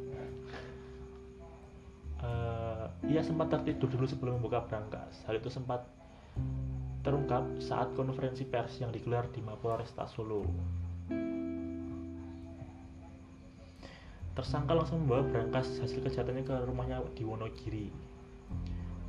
Uh, 2.20 2.88
ia 3.12 3.20
sempat 3.20 3.52
tertidur 3.52 3.92
dulu 3.92 4.08
sebelum 4.08 4.40
membuka 4.40 4.64
berangkas. 4.64 5.20
Hal 5.28 5.36
itu 5.36 5.52
sempat 5.52 5.84
terungkap 7.00 7.44
saat 7.60 7.92
konferensi 7.96 8.44
pers 8.44 8.80
yang 8.80 8.92
digelar 8.92 9.28
di 9.32 9.40
Mapolresta 9.40 10.04
Solo 10.08 10.44
tersangka 14.36 14.72
langsung 14.72 15.04
membawa 15.04 15.26
berangkas 15.26 15.80
hasil 15.84 16.00
kejahatannya 16.06 16.44
ke 16.46 16.56
rumahnya 16.64 17.02
di 17.12 17.22
Wonogiri 17.26 18.10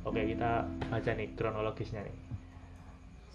Oke, 0.02 0.18
kita 0.34 0.66
baca 0.90 1.10
nih 1.14 1.30
kronologisnya 1.38 2.02
nih. 2.02 2.16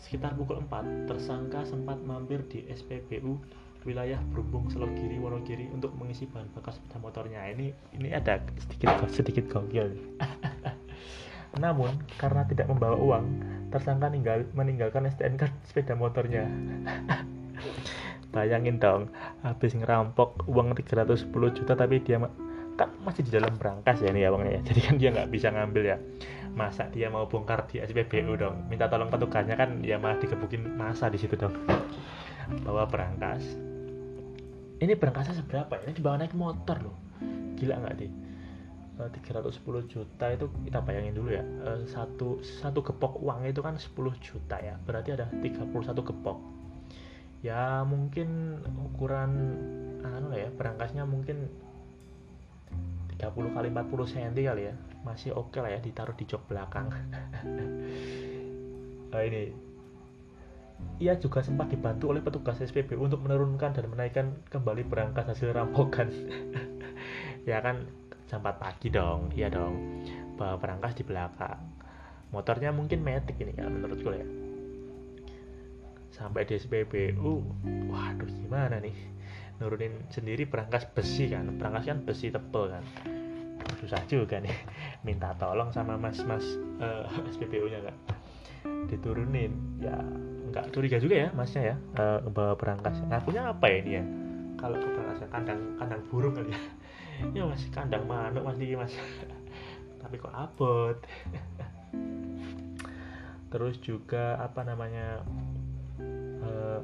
Sekitar 0.04 0.36
pukul 0.36 0.60
4, 0.68 1.08
tersangka 1.08 1.64
sempat 1.64 1.96
mampir 2.04 2.44
di 2.52 2.68
SPBU 2.68 3.40
wilayah 3.88 4.20
Berumbung 4.36 4.68
Selogiri 4.68 5.16
Wonogiri 5.16 5.72
untuk 5.72 5.96
mengisi 5.96 6.28
bahan 6.28 6.52
bakar 6.52 6.76
sepeda 6.76 7.00
motornya. 7.00 7.40
Ini 7.56 7.72
ini 7.96 8.12
ada 8.12 8.44
sedikit 8.60 9.00
sedikit 9.08 9.48
gokil. 9.48 9.96
Namun 11.64 12.04
karena 12.20 12.44
tidak 12.44 12.68
membawa 12.68 13.00
uang, 13.00 13.26
tersangka 13.70 14.08
meninggal, 14.12 14.48
meninggalkan 14.56 15.08
STNK 15.08 15.52
sepeda 15.68 15.94
motornya. 15.98 16.48
Bayangin 18.36 18.78
dong, 18.78 19.10
habis 19.42 19.74
ngerampok 19.74 20.46
uang 20.46 20.76
310 20.76 21.32
juta 21.32 21.74
tapi 21.74 22.04
dia 22.04 22.22
kan 22.78 22.94
masih 23.02 23.26
di 23.26 23.34
dalam 23.34 23.58
berangkas 23.58 24.06
ya 24.06 24.14
nih 24.14 24.28
ya 24.28 24.30
uangnya 24.30 24.52
ya. 24.60 24.62
Jadi 24.70 24.80
kan 24.86 24.96
dia 25.02 25.10
nggak 25.10 25.30
bisa 25.34 25.50
ngambil 25.50 25.84
ya 25.84 25.98
masa 26.58 26.90
dia 26.90 27.14
mau 27.14 27.30
bongkar 27.30 27.70
di 27.70 27.78
SPBU 27.86 28.34
dong 28.34 28.66
minta 28.66 28.90
tolong 28.90 29.14
petugasnya 29.14 29.54
kan 29.54 29.86
ya 29.86 30.02
malah 30.02 30.18
dikebukin 30.18 30.74
masa 30.74 31.06
di 31.14 31.22
situ 31.22 31.38
dong 31.38 31.54
bawa 32.66 32.90
berangkas 32.90 33.46
ini 34.82 34.98
berangkasnya 34.98 35.38
seberapa 35.38 35.78
ya? 35.78 35.86
ini 35.86 35.94
dibawa 36.02 36.18
naik 36.18 36.34
motor 36.34 36.82
loh 36.82 36.98
gila 37.62 37.78
nggak 37.78 37.96
deh 38.02 38.12
310 38.98 39.62
juta 39.86 40.26
itu 40.34 40.50
kita 40.66 40.82
bayangin 40.82 41.14
dulu 41.14 41.30
ya. 41.30 41.46
Eh, 41.46 41.86
satu 41.86 42.42
satu 42.42 42.82
gepok 42.82 43.22
uang 43.22 43.46
itu 43.46 43.62
kan 43.62 43.78
10 43.78 43.94
juta 44.18 44.58
ya. 44.58 44.74
Berarti 44.82 45.14
ada 45.14 45.30
31 45.30 46.02
gepok. 46.02 46.38
Ya 47.46 47.86
mungkin 47.86 48.58
ukuran 48.82 49.32
anu 50.02 50.34
ya 50.34 50.50
berangkasnya 50.50 51.06
mungkin 51.06 51.46
30 53.22 53.54
kali 53.54 53.70
40 53.70 54.12
cm 54.18 54.34
kali 54.34 54.74
ya. 54.74 54.76
Masih 55.06 55.38
oke 55.38 55.54
okay 55.54 55.60
lah 55.62 55.72
ya 55.78 55.80
ditaruh 55.80 56.18
di 56.18 56.26
jok 56.26 56.50
belakang. 56.50 56.90
Nah, 59.14 59.22
ini. 59.30 59.70
Ia 61.02 61.18
juga 61.18 61.42
sempat 61.42 61.74
dibantu 61.74 62.14
oleh 62.14 62.22
petugas 62.22 62.62
SPBU 62.62 63.02
untuk 63.02 63.26
menurunkan 63.26 63.74
dan 63.74 63.90
menaikkan 63.90 64.34
kembali 64.50 64.86
berangkas 64.86 65.30
hasil 65.30 65.54
rampokan. 65.54 66.10
Ya 67.48 67.64
kan 67.64 67.88
jam 68.28 68.44
4 68.44 68.60
pagi 68.60 68.88
dong 68.92 69.32
iya 69.34 69.48
dong. 69.48 70.04
Bawa 70.36 70.60
berangkas 70.60 71.00
di 71.00 71.04
belakang. 71.08 71.58
Motornya 72.30 72.76
mungkin 72.76 73.02
metik 73.02 73.40
ini 73.40 73.56
ya 73.56 73.72
menurutku 73.72 74.12
ya. 74.12 74.28
Sampai 76.12 76.44
di 76.44 76.60
SPBU 76.60 77.32
waduh 77.88 78.28
gimana 78.28 78.84
nih? 78.84 78.96
Nurunin 79.58 80.12
sendiri 80.12 80.44
berangkas 80.46 80.86
besi 80.92 81.32
kan. 81.32 81.48
Berangkas 81.56 81.88
kan 81.88 82.04
besi 82.04 82.28
tebel 82.28 82.76
kan. 82.78 82.84
Susah 83.80 84.04
juga 84.12 84.44
nih. 84.44 84.54
Minta 85.08 85.32
tolong 85.40 85.72
sama 85.72 85.96
mas-mas 85.96 86.44
uh, 86.84 87.08
eh, 87.08 87.32
SPBU 87.34 87.72
nya 87.72 87.80
kan. 87.80 87.96
Diturunin. 88.92 89.80
Ya 89.80 89.98
nggak 90.48 90.72
curiga 90.76 90.96
juga 91.00 91.28
ya 91.28 91.30
masnya 91.36 91.76
ya 91.76 91.76
uh, 92.00 92.24
bawa 92.32 92.56
berangkas 92.56 93.00
ngakunya 93.08 93.56
apa 93.56 93.66
ya 93.72 93.78
ini 93.80 93.92
ya? 93.96 94.04
Kalau 94.60 94.76
ke 94.76 94.88
berangkas 94.90 95.22
kandang 95.32 95.62
kandang 95.80 96.02
burung 96.12 96.36
kali 96.36 96.52
ya 96.52 96.62
ya 97.34 97.44
mas 97.46 97.64
kandang 97.74 98.06
manuk 98.06 98.44
mas 98.46 98.58
nih 98.58 98.78
mas. 98.78 98.94
Tapi 100.02 100.16
kok 100.22 100.34
abot? 100.34 100.98
Terus 103.52 103.76
juga 103.80 104.38
apa 104.38 104.62
namanya 104.68 105.24
uh, 106.44 106.80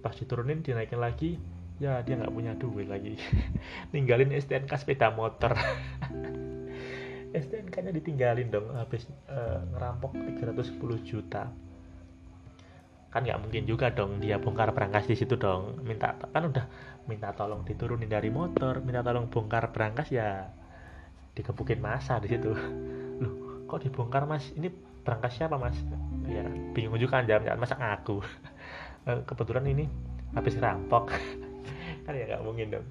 pas 0.00 0.14
diturunin 0.16 0.64
dinaikin 0.64 1.00
lagi 1.02 1.36
ya 1.80 2.04
dia 2.04 2.16
nggak 2.16 2.32
punya 2.32 2.52
duit 2.56 2.88
lagi. 2.88 3.16
Ninggalin 3.92 4.36
STNK 4.36 4.72
sepeda 4.76 5.12
motor. 5.12 5.56
STNK 7.30 7.74
nya 7.86 7.92
ditinggalin 7.94 8.50
dong 8.50 8.74
habis 8.74 9.06
uh, 9.30 9.62
ngerampok 9.70 10.18
310 10.18 10.76
juta 11.06 11.46
kan 13.10 13.26
nggak 13.26 13.42
mungkin 13.42 13.66
juga 13.66 13.90
dong 13.90 14.22
dia 14.22 14.38
bongkar 14.38 14.70
berangkas 14.70 15.10
di 15.10 15.18
situ 15.18 15.34
dong. 15.34 15.82
Minta 15.82 16.14
kan 16.14 16.46
udah 16.46 16.66
minta 17.10 17.34
tolong 17.34 17.66
diturunin 17.66 18.06
dari 18.06 18.30
motor 18.30 18.78
minta 18.86 19.02
tolong 19.02 19.26
bongkar 19.26 19.74
berangkas 19.74 20.14
ya 20.14 20.46
dikepukin 21.34 21.82
masa 21.82 22.22
di 22.22 22.30
situ. 22.30 22.54
Loh 23.22 23.66
kok 23.66 23.82
dibongkar 23.82 24.30
mas? 24.30 24.54
Ini 24.54 24.70
berangkas 25.02 25.42
siapa 25.42 25.58
mas? 25.58 25.74
Ya 26.30 26.46
bingung 26.70 27.02
juga 27.02 27.18
kan 27.18 27.26
jawab 27.26 27.58
masa 27.58 27.74
ngaku 27.74 28.22
eh, 29.10 29.20
kebetulan 29.26 29.66
ini 29.66 29.84
habis 30.30 30.54
rampok. 30.62 31.10
Kan 32.06 32.14
ya 32.16 32.24
nggak 32.30 32.42
mungkin 32.46 32.66
dong. 32.78 32.86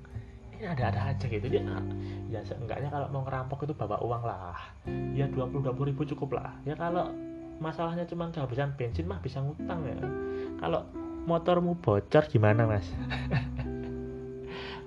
Ini 0.60 0.76
ada-ada 0.76 1.16
aja 1.16 1.26
gitu. 1.26 1.48
Dia 1.48 1.64
ya 2.28 2.44
seenggaknya 2.44 2.92
kalau 2.92 3.08
mau 3.10 3.24
ngerampok 3.24 3.64
itu 3.64 3.72
bawa 3.72 3.98
uang 4.04 4.24
lah. 4.28 4.60
Ya 5.16 5.26
20 5.32 5.64
20 5.64 5.90
ribu 5.96 6.04
cukup 6.04 6.36
lah. 6.36 6.52
Ya 6.68 6.76
kalau 6.76 7.10
masalahnya 7.60 8.08
cuma 8.08 8.32
kehabisan 8.32 8.74
bensin 8.80 9.06
mah 9.06 9.20
bisa 9.20 9.44
ngutang 9.44 9.84
ya. 9.84 10.00
Kalau 10.60 10.88
motormu 11.28 11.78
bocor 11.78 12.24
gimana 12.32 12.66
mas? 12.66 12.88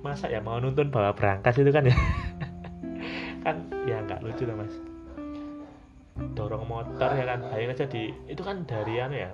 Masa 0.05 0.27
ya 0.27 0.43
mau 0.43 0.59
nuntun 0.59 0.91
bawa 0.91 1.15
berangkas 1.15 1.61
itu 1.61 1.71
kan 1.71 1.87
ya? 1.87 1.95
Kan 3.47 3.67
ya 3.87 4.03
nggak 4.03 4.23
lucu 4.23 4.47
lah 4.49 4.55
mas. 4.55 4.75
Dorong 6.39 6.63
motor 6.63 7.11
ya 7.11 7.25
kan 7.27 7.43
bayangin 7.51 7.75
aja 7.75 7.87
di 7.91 8.15
itu 8.31 8.43
kan 8.43 8.63
dari 8.63 9.03
anu 9.03 9.19
ya. 9.19 9.31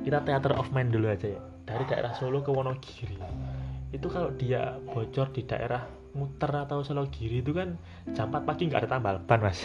Kita 0.00 0.24
theater 0.24 0.56
of 0.56 0.72
mind 0.72 0.94
dulu 0.94 1.12
aja 1.12 1.28
ya. 1.28 1.40
Dari 1.68 1.84
daerah 1.84 2.16
Solo 2.16 2.40
ke 2.40 2.48
Wonogiri. 2.48 3.20
Itu 3.92 4.08
kalau 4.08 4.32
dia 4.32 4.80
bocor 4.80 5.28
di 5.36 5.44
daerah 5.44 5.84
muter 6.16 6.52
atau 6.52 6.80
Solo 6.84 7.08
Giri 7.12 7.44
itu 7.44 7.52
kan 7.52 7.76
jam 8.16 8.32
4 8.32 8.48
pagi 8.48 8.68
nggak 8.68 8.84
ada 8.84 8.90
tambal 8.98 9.16
ban 9.24 9.40
mas. 9.44 9.60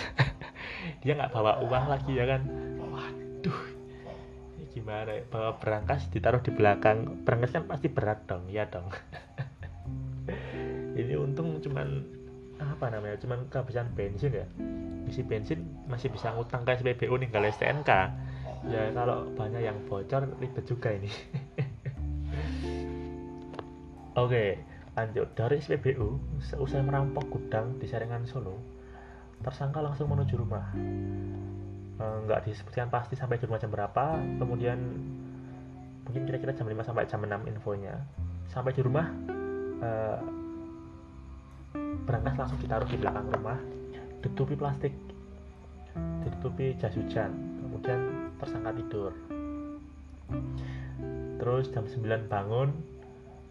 Dia 1.04 1.16
nggak 1.16 1.32
bawa 1.32 1.64
uang 1.64 1.86
lagi 1.88 2.12
ya 2.16 2.26
kan? 2.28 2.42
Waduh. 2.80 3.60
Ini 4.60 4.66
gimana 4.72 5.12
ya? 5.16 5.24
Bawa 5.28 5.56
berangkas 5.60 6.08
ditaruh 6.12 6.44
di 6.44 6.52
belakang. 6.52 7.24
Berangkas 7.24 7.56
kan 7.56 7.64
pasti 7.68 7.88
berat 7.88 8.28
dong. 8.28 8.48
Ya 8.52 8.68
dong. 8.68 8.92
Ini 11.00 11.18
untung 11.18 11.60
cuman 11.60 12.04
apa 12.62 12.86
namanya 12.88 13.20
cuman 13.20 13.48
kehabisan 13.52 13.92
bensin 13.96 14.32
ya. 14.32 14.48
Isi 15.08 15.24
bensin 15.24 15.64
masih 15.88 16.12
bisa 16.12 16.32
ngutang 16.32 16.64
ke 16.64 16.80
SPBU 16.80 17.20
nih 17.20 17.30
kalau 17.32 17.48
STNK 17.52 17.92
ya 18.72 18.96
kalau 18.96 19.28
banyak 19.36 19.60
yang 19.60 19.76
bocor 19.88 20.24
ribet 20.40 20.64
juga 20.64 20.96
ini. 20.96 21.12
Oke. 24.14 24.30
okay, 24.30 24.50
lanjut 24.94 25.34
dari 25.34 25.58
SPBU 25.58 26.22
seusai 26.54 26.86
merampok 26.86 27.26
gudang 27.34 27.82
di 27.82 27.90
Saringan 27.90 28.30
Solo 28.30 28.62
tersangka 29.42 29.82
langsung 29.82 30.08
menuju 30.08 30.38
rumah. 30.38 30.70
E, 31.98 32.06
nggak 32.30 32.46
disebutkan 32.48 32.94
pasti 32.94 33.18
sampai 33.18 33.42
di 33.42 33.50
rumah 33.50 33.60
jam 33.60 33.74
berapa 33.74 34.22
kemudian 34.38 34.80
mungkin 36.06 36.22
kira-kira 36.30 36.54
jam 36.54 36.70
5 36.70 36.86
sampai 36.86 37.10
jam 37.10 37.26
6 37.26 37.52
infonya. 37.52 37.96
Sampai 38.54 38.72
di 38.78 38.82
rumah 38.86 39.10
e, 39.82 39.90
berangkas 42.06 42.38
langsung 42.38 42.62
ditaruh 42.62 42.86
di 42.86 42.98
belakang 43.02 43.28
rumah 43.34 43.58
ditutupi 44.22 44.56
plastik 44.56 44.94
ditutupi 46.24 46.78
jas 46.78 46.94
hujan 46.94 47.34
kemudian 47.65 48.00
tersangka 48.38 48.72
tidur. 48.78 49.12
Terus 51.41 51.65
jam 51.74 51.84
9 51.89 52.30
bangun 52.30 52.70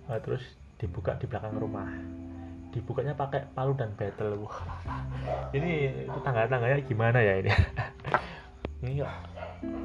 uh, 0.09 0.21
terus 0.23 0.43
dibuka 0.83 1.15
di 1.15 1.31
belakang 1.31 1.55
rumah. 1.55 1.87
Dibukanya 2.75 3.15
pakai 3.15 3.47
palu 3.55 3.79
dan 3.79 3.95
betel. 3.95 4.35
Ini 5.55 6.03
tangga-tangganya 6.11 6.83
gimana 6.83 7.23
ya 7.23 7.39
ini? 7.39 7.53
Ini 8.83 9.07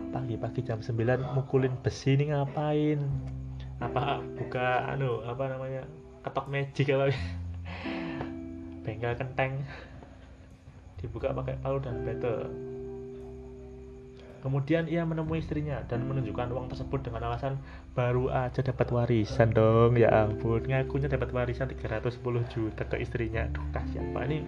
pagi-pagi 0.10 0.65
jam 0.65 0.81
9 0.81 1.38
mukulin 1.38 1.77
besi 1.86 2.17
ini 2.17 2.33
ngapain? 2.33 2.97
Apa 3.77 4.25
buka 4.33 4.89
anu 4.89 5.21
apa 5.21 5.53
namanya 5.53 5.86
ketok 6.25 6.49
magic 6.49 6.89
apa? 6.89 7.13
Bengkel 8.88 9.13
kenteng. 9.13 9.62
Dibuka 10.97 11.29
pakai 11.29 11.62
palu 11.62 11.77
dan 11.77 12.01
betel 12.01 12.66
Kemudian 14.39 14.86
ia 14.86 15.02
menemui 15.04 15.41
istrinya 15.41 15.82
dan 15.89 16.06
menunjukkan 16.06 16.54
uang 16.54 16.67
tersebut 16.69 17.10
dengan 17.10 17.32
alasan 17.32 17.58
baru 17.97 18.30
aja 18.30 18.62
dapat 18.62 18.88
warisan 18.93 19.50
dong. 19.52 19.97
Ya 19.97 20.13
ampun, 20.13 20.62
ngakunya 20.65 21.10
dapat 21.10 21.34
warisan 21.34 21.69
310 21.73 22.21
juta 22.54 22.84
ke 22.86 23.02
istrinya. 23.02 23.50
Duh, 23.50 23.65
kasihan 23.73 24.13
Pak. 24.13 24.23
Ini 24.30 24.39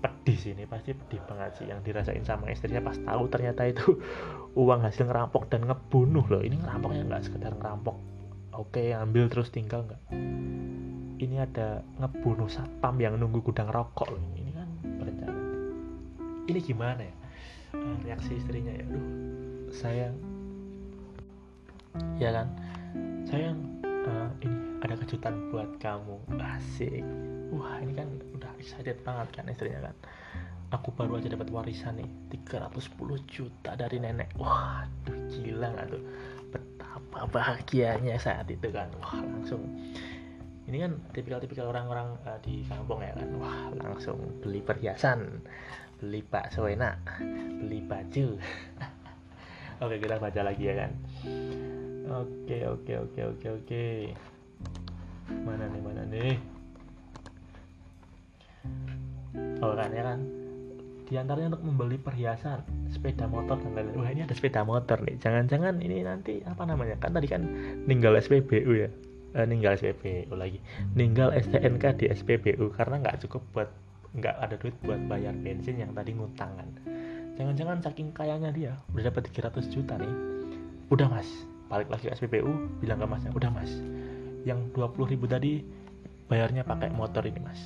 pedih 0.00 0.36
sih 0.36 0.56
ini 0.56 0.64
pasti 0.64 0.96
pedih 0.96 1.20
banget 1.28 1.60
sih 1.60 1.68
yang 1.68 1.84
dirasain 1.84 2.24
sama 2.24 2.48
istrinya 2.48 2.80
pas 2.80 2.96
tahu 2.96 3.28
ternyata 3.28 3.68
itu 3.68 4.00
uang 4.60 4.80
hasil 4.80 5.04
ngerampok 5.04 5.48
dan 5.48 5.64
ngebunuh 5.68 6.24
loh. 6.28 6.42
Ini 6.44 6.56
ngerampoknya 6.60 7.02
nggak? 7.08 7.22
Sekedar 7.24 7.52
ngerampok. 7.56 7.96
Oke 8.56 8.92
ambil 8.92 9.28
terus 9.28 9.52
tinggal 9.52 9.84
nggak? 9.88 10.02
Ini 11.20 11.36
ada 11.44 11.84
ngebunuh 12.00 12.48
satpam 12.48 12.96
yang 12.96 13.20
nunggu 13.20 13.44
gudang 13.44 13.68
rokok 13.68 14.08
loh. 14.12 14.20
Ini 14.36 14.50
kan 14.56 14.68
berencana. 15.00 15.40
Ini 16.48 16.60
gimana 16.64 17.02
ya 17.04 17.19
uh, 17.74 17.96
reaksi 18.02 18.38
istrinya 18.38 18.72
ya. 18.74 18.84
Aduh. 18.86 19.06
Sayang. 19.70 20.16
Ya 22.18 22.30
kan? 22.34 22.48
Sayang 23.26 23.58
uh, 23.84 24.30
ini 24.42 24.58
ada 24.82 24.94
kejutan 24.98 25.34
buat 25.52 25.70
kamu. 25.78 26.16
Asik. 26.40 27.04
Wah 27.54 27.78
ini 27.82 27.92
kan 27.94 28.08
udah 28.34 28.50
excited 28.58 28.98
banget 29.02 29.28
kan 29.34 29.44
istrinya 29.50 29.90
kan? 29.90 29.96
Aku 30.70 30.94
baru 30.94 31.18
aja 31.18 31.34
dapat 31.34 31.50
warisan 31.50 31.98
nih 31.98 32.10
310 32.46 32.94
juta 33.26 33.74
dari 33.74 33.98
nenek. 33.98 34.30
Wah 34.38 34.86
tuh 35.02 35.18
gila 35.34 35.74
gak 35.74 35.98
tuh? 35.98 36.02
Betapa 36.54 37.26
bahagianya 37.26 38.14
saat 38.22 38.46
itu 38.46 38.70
kan. 38.70 38.86
Wah 39.02 39.18
langsung. 39.18 39.66
Ini 40.70 40.86
kan 40.86 40.92
tipikal-tipikal 41.10 41.66
orang-orang 41.66 42.14
uh, 42.22 42.38
di 42.38 42.62
kampung 42.70 43.02
ya 43.02 43.10
kan? 43.18 43.28
Wah 43.42 43.74
langsung 43.82 44.22
beli 44.38 44.62
perhiasan 44.62 45.42
beli 46.00 46.24
bakso 46.24 46.64
enak. 46.64 46.96
Beli 47.60 47.84
baju. 47.84 48.26
Oke 49.84 49.96
kita 50.00 50.16
baca 50.16 50.40
lagi 50.44 50.64
ya 50.68 50.74
kan? 50.76 50.92
Oke 52.10 52.58
oke 52.68 52.92
oke 53.06 53.20
oke 53.36 53.46
oke. 53.48 53.86
Mana 55.46 55.64
nih 55.70 55.80
mana 55.80 56.02
nih? 56.04 56.34
Oh 59.62 59.72
kan 59.72 59.88
ya 59.94 60.04
kan 60.04 60.20
di 61.10 61.18
antaranya 61.18 61.56
untuk 61.56 61.64
membeli 61.66 61.98
perhiasan 61.98 62.62
sepeda 62.86 63.26
motor 63.26 63.58
dan 63.58 63.72
lain-lain. 63.74 63.98
Wah 63.98 64.10
ini 64.12 64.20
ada 64.22 64.34
sepeda 64.36 64.62
motor 64.62 65.02
nih. 65.02 65.18
Jangan-jangan 65.18 65.82
ini 65.82 66.06
nanti 66.06 66.38
apa 66.46 66.62
namanya? 66.68 67.00
Kan 67.02 67.16
tadi 67.16 67.26
kan 67.26 67.42
ninggal 67.88 68.14
SPBU 68.20 68.72
ya? 68.74 68.90
Eh, 69.34 69.46
ninggal 69.46 69.74
SPBU 69.78 70.34
lagi. 70.34 70.58
Ninggal 70.94 71.34
STNK 71.34 71.84
di 71.98 72.06
SPBU 72.10 72.74
karena 72.74 73.02
nggak 73.02 73.26
cukup 73.26 73.42
buat 73.54 73.70
nggak 74.10 74.36
ada 74.42 74.54
duit 74.58 74.74
buat 74.82 74.98
bayar 75.06 75.34
bensin 75.38 75.78
yang 75.78 75.94
tadi 75.94 76.14
ngutangan 76.14 76.66
jangan-jangan 77.40 77.80
saking 77.80 78.12
kayanya 78.12 78.52
dia 78.52 78.76
udah 78.92 79.08
dapat 79.08 79.32
300 79.32 79.72
juta 79.72 79.96
nih. 79.96 80.12
Udah 80.92 81.08
mas. 81.08 81.28
Balik 81.72 81.88
lagi 81.88 82.12
ke 82.12 82.20
SPBU 82.20 82.82
bilang 82.84 83.00
ke 83.00 83.08
masnya 83.08 83.32
udah 83.32 83.48
mas. 83.48 83.72
Yang 84.44 84.68
20 84.76 85.12
ribu 85.16 85.24
tadi 85.24 85.64
bayarnya 86.28 86.68
pakai 86.68 86.92
motor 86.92 87.24
ini 87.24 87.40
mas. 87.40 87.64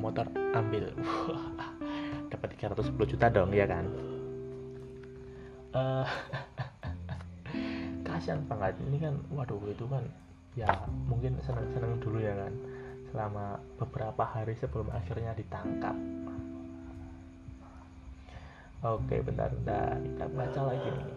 Motor 0.00 0.32
ambil. 0.56 0.88
Dapat 2.32 2.48
310 2.56 2.96
juta 3.12 3.26
dong 3.28 3.52
ya 3.52 3.68
kan? 3.68 3.84
Uh, 5.76 6.08
kasihan 8.08 8.40
banget. 8.48 8.80
Ini 8.88 8.96
kan 9.04 9.14
waduh 9.36 9.60
itu 9.68 9.84
kan 9.84 10.08
ya 10.56 10.66
mungkin 11.06 11.36
seneng-seneng 11.44 12.02
dulu 12.02 12.18
ya 12.18 12.34
kan 12.34 12.50
selama 13.10 13.58
beberapa 13.76 14.22
hari 14.24 14.54
sebelum 14.56 14.88
akhirnya 14.94 15.34
ditangkap. 15.34 15.94
Oke, 18.80 19.20
bentar-bentar 19.20 20.00
kita 20.00 20.24
baca 20.32 20.60
lagi 20.72 20.88
nih. 20.88 21.08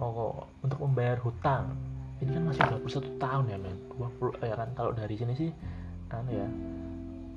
Oh, 0.00 0.48
untuk 0.64 0.80
membayar 0.82 1.20
hutang 1.22 1.76
ini 2.20 2.36
kan 2.36 2.44
masih 2.52 2.62
21 2.68 3.16
tahun 3.16 3.44
ya 3.48 3.56
men 3.56 3.76
20 3.96 4.44
ya 4.44 4.54
kan 4.56 4.68
kalau 4.76 4.92
dari 4.92 5.16
sini 5.16 5.32
sih 5.32 5.50
anu 6.12 6.30
ya 6.36 6.48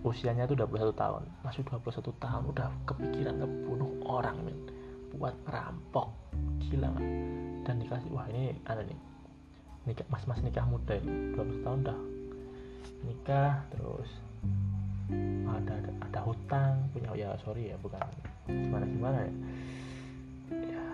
usianya 0.03 0.43
tuh 0.43 0.59
21 0.59 0.91
tahun 0.91 1.23
masih 1.47 1.63
21 1.63 2.11
tahun 2.19 2.43
udah 2.51 2.67
kepikiran 2.83 3.39
ngebunuh 3.39 3.91
orang 4.03 4.35
men 4.43 4.59
buat 5.15 5.31
perampok 5.47 6.11
gila 6.67 6.91
gak? 6.91 7.07
dan 7.63 7.75
dikasih 7.79 8.09
wah 8.11 8.27
ini 8.27 8.59
ada 8.67 8.83
nih 8.83 8.99
nikah 9.83 10.07
mas-mas 10.07 10.39
nikah 10.39 10.63
muda 10.63 10.95
ini 10.95 11.35
12 11.35 11.65
tahun 11.65 11.79
dah. 11.83 11.99
Nikah 13.03 13.53
terus 13.75 14.09
ada 15.43 15.73
ada, 15.75 15.91
ada 16.07 16.19
hutang 16.23 16.87
punya 16.95 17.11
ya 17.13 17.35
sorry 17.43 17.75
ya 17.75 17.77
bukan 17.83 17.99
gimana 18.47 18.85
gimana 18.87 19.17
ya. 19.27 19.33
Ya 20.55 20.87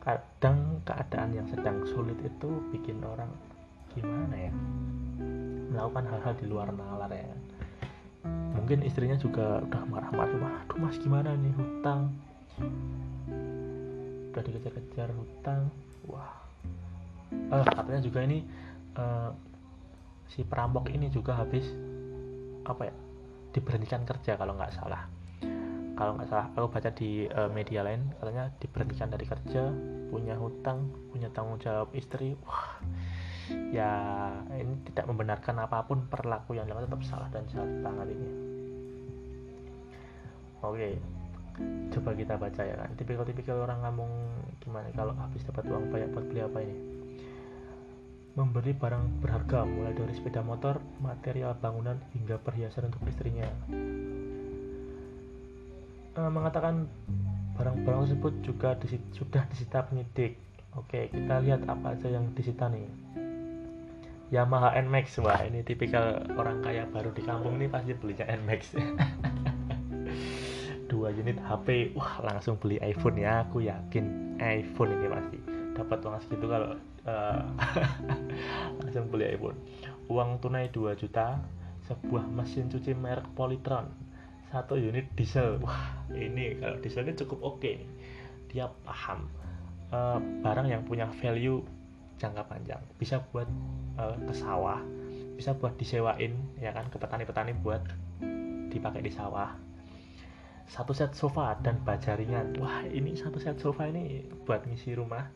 kadang 0.00 0.80
keadaan 0.88 1.30
yang 1.36 1.46
sedang 1.52 1.84
sulit 1.92 2.16
itu 2.24 2.50
bikin 2.72 3.04
orang 3.04 3.28
gimana 3.92 4.34
ya? 4.34 4.52
Melakukan 5.72 6.04
hal-hal 6.08 6.34
di 6.40 6.46
luar 6.48 6.72
nalar 6.72 7.12
ya. 7.12 7.28
Mungkin 8.56 8.82
istrinya 8.88 9.20
juga 9.20 9.60
udah 9.62 9.82
marah-marah 9.84 10.64
aduh 10.64 10.80
mas 10.80 10.96
gimana 10.96 11.36
nih 11.36 11.52
hutang? 11.54 12.08
Udah 14.32 14.42
dikejar-kejar 14.42 15.12
hutang 15.12 15.68
wah 16.08 16.45
eh, 17.32 17.64
katanya 17.64 18.02
juga 18.02 18.20
ini 18.22 18.38
eh, 18.96 19.30
si 20.30 20.42
perampok 20.42 20.90
ini 20.90 21.08
juga 21.08 21.38
habis 21.38 21.64
apa 22.66 22.90
ya 22.90 22.94
diberhentikan 23.54 24.02
kerja 24.04 24.36
kalau 24.36 24.52
nggak 24.58 24.74
salah. 24.74 25.08
Kalau 25.96 26.12
nggak 26.12 26.28
salah 26.28 26.52
aku 26.52 26.68
baca 26.68 26.92
di 26.92 27.24
uh, 27.24 27.48
media 27.48 27.80
lain 27.80 28.12
katanya 28.20 28.52
diberhentikan 28.60 29.08
dari 29.08 29.24
kerja 29.24 29.72
punya 30.12 30.36
hutang 30.36 30.92
punya 31.08 31.32
tanggung 31.32 31.56
jawab 31.56 31.88
istri. 31.96 32.36
Wah 32.44 32.76
ya 33.72 33.88
ini 34.52 34.76
tidak 34.92 35.08
membenarkan 35.08 35.56
apa 35.62 35.86
pun 35.88 36.04
perlaku 36.10 36.58
yang 36.58 36.68
dilakukan 36.68 36.92
tetap 36.92 37.02
salah 37.08 37.28
dan 37.32 37.48
salah 37.48 37.70
banget 37.80 38.12
ini. 38.12 38.28
Oke 40.60 41.00
coba 41.96 42.12
kita 42.12 42.36
baca 42.36 42.60
ya 42.60 42.76
kan 42.76 42.92
tipikal-tipikal 43.00 43.64
orang 43.64 43.80
ngomong 43.88 44.12
gimana? 44.60 44.92
Kalau 44.92 45.16
habis 45.16 45.40
dapat 45.48 45.64
uang 45.64 45.88
banyak 45.88 46.12
buat 46.12 46.28
beli 46.28 46.44
apa 46.44 46.58
ini 46.60 46.95
memberi 48.36 48.76
barang 48.76 49.24
berharga 49.24 49.64
mulai 49.64 49.96
dari 49.96 50.12
sepeda 50.12 50.44
motor, 50.44 50.76
material 51.00 51.56
bangunan 51.56 51.96
hingga 52.12 52.36
perhiasan 52.36 52.92
untuk 52.92 53.00
istrinya. 53.08 53.48
E, 56.12 56.20
mengatakan 56.20 56.84
barang-barang 57.56 58.12
tersebut 58.12 58.34
juga 58.44 58.76
disit 58.76 59.00
sudah 59.16 59.40
disita 59.48 59.88
penyidik. 59.88 60.36
Oke, 60.76 61.08
kita 61.08 61.40
lihat 61.40 61.64
apa 61.64 61.96
aja 61.96 62.12
yang 62.12 62.28
disita 62.36 62.68
nih. 62.68 62.84
Yamaha 64.28 64.76
NMAX, 64.84 65.16
wah 65.24 65.40
ini 65.40 65.64
tipikal 65.64 66.20
orang 66.36 66.60
kaya 66.60 66.84
baru 66.92 67.16
di 67.16 67.24
kampung 67.24 67.56
nih 67.56 67.72
pasti 67.72 67.96
belinya 67.96 68.28
NMAX. 68.28 68.76
Dua 70.92 71.08
unit 71.08 71.40
HP, 71.40 71.96
wah 71.96 72.20
langsung 72.20 72.60
beli 72.60 72.76
iPhone 72.84 73.16
ya, 73.16 73.48
aku 73.48 73.64
yakin 73.64 74.36
iPhone 74.36 74.92
ini 74.92 75.08
pasti 75.08 75.55
dapat 75.76 76.00
uang 76.00 76.16
segitu 76.24 76.48
kalau 76.48 76.72
uh, 77.04 77.40
langsung 78.80 79.12
beli 79.12 79.36
iPhone. 79.36 79.60
Uang 80.08 80.40
tunai 80.40 80.72
2 80.72 80.96
juta 80.96 81.44
sebuah 81.84 82.24
mesin 82.32 82.72
cuci 82.72 82.96
merek 82.96 83.28
Polytron 83.36 83.92
satu 84.48 84.80
unit 84.80 85.12
diesel. 85.12 85.60
Wah 85.60 86.00
ini 86.16 86.56
kalau 86.56 86.80
dieselnya 86.80 87.12
cukup 87.12 87.38
oke. 87.44 87.60
Okay. 87.60 87.76
dia 88.46 88.70
paham 88.86 89.28
uh, 89.92 90.16
barang 90.40 90.70
yang 90.70 90.80
punya 90.88 91.04
value 91.20 91.60
jangka 92.16 92.48
panjang. 92.48 92.80
Bisa 92.96 93.20
buat 93.28 93.50
uh, 94.00 94.16
ke 94.16 94.32
sawah 94.32 94.80
bisa 95.36 95.52
buat 95.52 95.76
disewain 95.76 96.32
ya 96.56 96.72
kan 96.72 96.88
ke 96.88 96.96
petani-petani 96.96 97.52
buat 97.60 97.84
dipakai 98.72 99.04
di 99.04 99.12
sawah. 99.12 99.52
Satu 100.66 100.96
set 100.96 101.14
sofa 101.14 101.54
dan 101.62 101.78
baja 101.84 102.18
ringan 102.18 102.56
wah 102.58 102.82
ini 102.88 103.14
satu 103.14 103.38
set 103.38 103.60
sofa 103.60 103.86
ini 103.86 104.26
buat 104.48 104.66
ngisi 104.66 104.98
rumah 104.98 105.30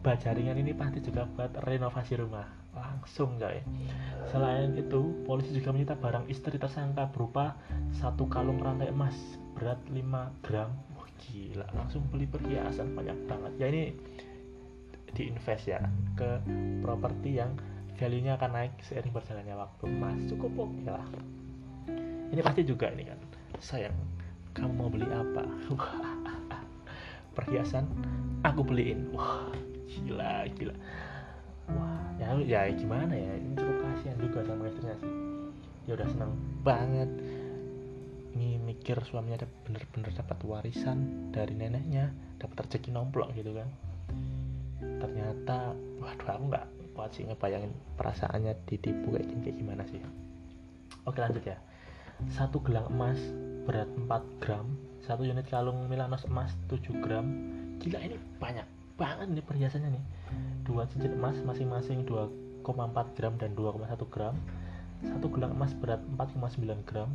baja 0.00 0.32
ringan 0.32 0.58
ini 0.60 0.72
pasti 0.76 1.00
juga 1.00 1.24
buat 1.24 1.52
renovasi 1.64 2.20
rumah. 2.20 2.46
Langsung 2.76 3.40
coy 3.40 3.56
selain 4.28 4.76
itu 4.76 5.24
polisi 5.24 5.56
juga 5.56 5.72
menyita 5.72 5.96
barang 5.96 6.28
istri 6.28 6.60
tersangka 6.60 7.08
berupa 7.08 7.56
satu 7.96 8.28
kalung 8.28 8.60
rantai 8.60 8.92
emas 8.92 9.16
berat 9.56 9.80
5 9.88 10.44
gram. 10.44 10.70
Wah 10.92 11.08
gila 11.16 11.64
langsung 11.72 12.04
beli 12.12 12.28
perhiasan 12.28 12.92
banyak 12.92 13.16
banget. 13.24 13.52
Ya 13.56 13.66
ini 13.72 13.96
diinvest 15.16 15.64
ya 15.64 15.80
ke 16.20 16.44
properti 16.84 17.40
yang 17.40 17.56
value 17.96 18.20
nya 18.20 18.36
akan 18.36 18.50
naik 18.52 18.72
seiring 18.84 19.12
berjalannya 19.16 19.56
waktu. 19.56 19.84
Mas 19.96 20.20
cukup 20.28 20.68
oke 20.68 20.84
lah. 20.84 21.06
Ini 22.28 22.40
pasti 22.44 22.60
juga 22.68 22.92
ini 22.92 23.08
kan. 23.08 23.18
Sayang 23.56 23.96
kamu 24.52 24.72
mau 24.76 24.92
beli 24.92 25.08
apa? 25.08 25.48
Perhiasan 27.36 27.88
aku 28.44 28.60
beliin. 28.64 29.12
Wah 29.16 29.48
gila 29.86 30.46
gila. 30.54 30.74
Wah 31.70 32.06
ya 32.18 32.34
ya 32.42 32.60
gimana 32.74 33.14
ya? 33.14 33.32
Ini 33.38 33.54
cukup 33.58 33.76
kasihan 33.82 34.18
juga 34.18 34.38
sama 34.46 34.70
istrinya 34.70 34.96
sih. 35.02 35.12
Ya 35.86 35.92
udah 35.98 36.08
seneng 36.10 36.32
banget. 36.62 37.10
Ini 38.36 38.60
mikir 38.60 39.00
suaminya 39.06 39.48
bener-bener 39.64 40.12
dapat 40.12 40.38
warisan 40.44 41.30
dari 41.32 41.56
neneknya 41.56 42.12
dapat 42.36 42.68
rezeki 42.68 42.92
nomplok 42.92 43.32
gitu 43.32 43.56
kan. 43.56 43.68
Ternyata 44.80 45.72
waduh 46.02 46.28
aku 46.28 46.44
nggak 46.52 46.66
kuat 46.92 47.10
sih 47.16 47.24
ngebayangin 47.24 47.72
perasaannya 47.96 48.52
ditipu 48.68 49.16
kayak 49.16 49.26
gini 49.28 49.40
kayak 49.44 49.56
gimana 49.56 49.82
sih? 49.88 50.00
Oke 51.08 51.18
lanjut 51.24 51.44
ya. 51.44 51.56
Satu 52.32 52.60
gelang 52.64 52.88
emas 52.92 53.20
berat 53.68 53.88
4 53.88 54.40
gram 54.40 54.66
satu 55.06 55.22
unit 55.22 55.46
kalung 55.46 55.86
Milanos 55.86 56.26
emas 56.26 56.50
7 56.66 56.98
gram. 56.98 57.26
Gila 57.78 58.02
ini 58.02 58.18
banyak 58.42 58.75
banget 58.96 59.28
nih 59.32 59.44
perhiasannya 59.44 59.90
nih. 59.92 60.04
Dua 60.64 60.88
cincin 60.88 61.14
emas 61.14 61.36
masing-masing 61.44 62.08
2,4 62.08 63.16
gram 63.16 63.34
dan 63.36 63.52
2,1 63.52 63.86
gram. 64.08 64.34
Satu 65.04 65.28
gelang 65.28 65.52
emas 65.54 65.76
berat 65.76 66.00
4,9 66.16 66.88
gram. 66.88 67.12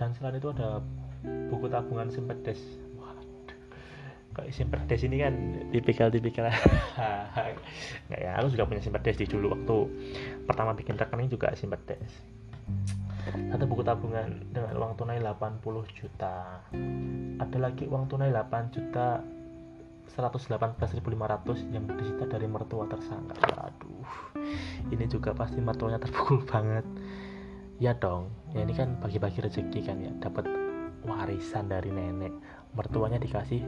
Dan 0.00 0.16
selain 0.16 0.40
itu 0.40 0.50
ada 0.50 0.80
buku 1.52 1.68
tabungan 1.68 2.08
simpedes. 2.08 2.58
Kalau 4.32 4.48
simpedes 4.48 5.04
ini 5.04 5.20
kan 5.20 5.34
tipikal-tipikal. 5.68 6.48
Nggak 8.08 8.20
ya 8.20 8.32
aku 8.40 8.56
juga 8.56 8.64
punya 8.64 8.80
simpedes 8.80 9.20
di 9.20 9.28
dulu 9.28 9.52
waktu 9.52 9.76
pertama 10.48 10.72
bikin 10.72 10.96
rekening 10.96 11.28
juga 11.28 11.52
simpedes. 11.52 12.08
Satu 13.52 13.68
buku 13.68 13.84
tabungan 13.84 14.40
dengan 14.50 14.72
uang 14.80 14.96
tunai 14.96 15.20
80 15.20 15.60
juta. 15.92 16.64
Ada 17.38 17.58
lagi 17.60 17.84
uang 17.84 18.08
tunai 18.08 18.32
8 18.32 18.72
juta 18.72 19.20
118.500 20.10 21.72
yang 21.72 21.84
disita 21.88 22.24
dari 22.28 22.44
mertua 22.44 22.84
tersangka. 22.84 23.38
Aduh, 23.56 24.04
ini 24.92 25.04
juga 25.08 25.32
pasti 25.32 25.62
mertuanya 25.62 26.02
terpukul 26.02 26.44
banget. 26.52 26.84
Ya 27.80 27.96
dong, 27.96 28.30
ya 28.54 28.62
ini 28.62 28.76
kan 28.76 28.94
bagi-bagi 29.02 29.42
rezeki 29.42 29.80
kan 29.82 29.98
ya, 29.98 30.12
dapat 30.22 30.46
warisan 31.02 31.66
dari 31.66 31.90
nenek. 31.90 32.30
Mertuanya 32.76 33.18
dikasih 33.18 33.62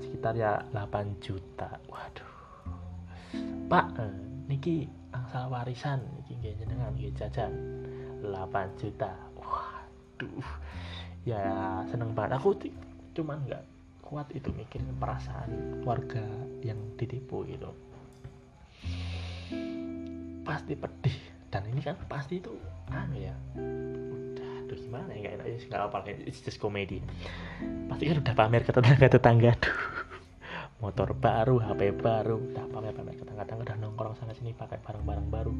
sekitar 0.00 0.38
ya 0.38 0.62
8 0.72 1.20
juta. 1.20 1.76
Waduh. 1.90 2.30
Pak, 3.68 3.86
eh, 4.00 4.16
niki 4.48 4.88
angsal 5.12 5.52
warisan 5.52 6.00
niki 6.16 6.56
jenengan 6.56 6.94
nggih 6.96 7.12
jajan 7.16 7.52
8 8.24 8.80
juta. 8.80 9.12
Waduh. 9.36 10.46
Ya 11.22 11.42
seneng 11.86 12.16
banget 12.16 12.40
aku 12.40 12.56
cuman 13.12 13.44
nggak 13.44 13.62
kuat 14.12 14.28
itu 14.36 14.52
mikirin 14.52 14.92
perasaan 15.00 15.80
warga 15.88 16.20
yang 16.60 16.76
ditipu 17.00 17.48
gitu. 17.48 17.72
Pasti 20.44 20.76
pedih. 20.76 21.16
Dan 21.48 21.64
ini 21.72 21.80
kan 21.80 21.96
pasti 22.08 22.44
itu 22.44 22.52
anu 22.92 23.16
ya 23.16 23.32
udah 23.56 24.52
aduh 24.64 24.76
gimana 24.76 25.12
ya 25.12 25.20
nggak 25.20 25.34
enak 25.36 25.46
sih 25.60 25.68
nggak 25.68 25.84
apa 25.88 25.98
it's 26.28 26.44
just 26.44 26.60
comedy. 26.60 27.00
Pasti 27.88 28.04
kan 28.12 28.20
udah 28.20 28.34
pamer 28.36 28.60
ke 28.68 28.72
tetangga 28.76 29.08
tetangga 29.08 29.52
tuh 29.56 29.76
motor 30.84 31.14
baru 31.14 31.62
HP 31.62 31.94
baru 32.00 32.36
udah 32.52 32.64
pamer 32.68 32.92
pamer 32.92 33.16
ke 33.16 33.24
tetangga 33.24 33.64
udah 33.64 33.76
nongkrong 33.80 34.16
sana 34.16 34.36
sini 34.36 34.52
pakai 34.52 34.80
barang-barang 34.80 35.28
baru. 35.32 35.52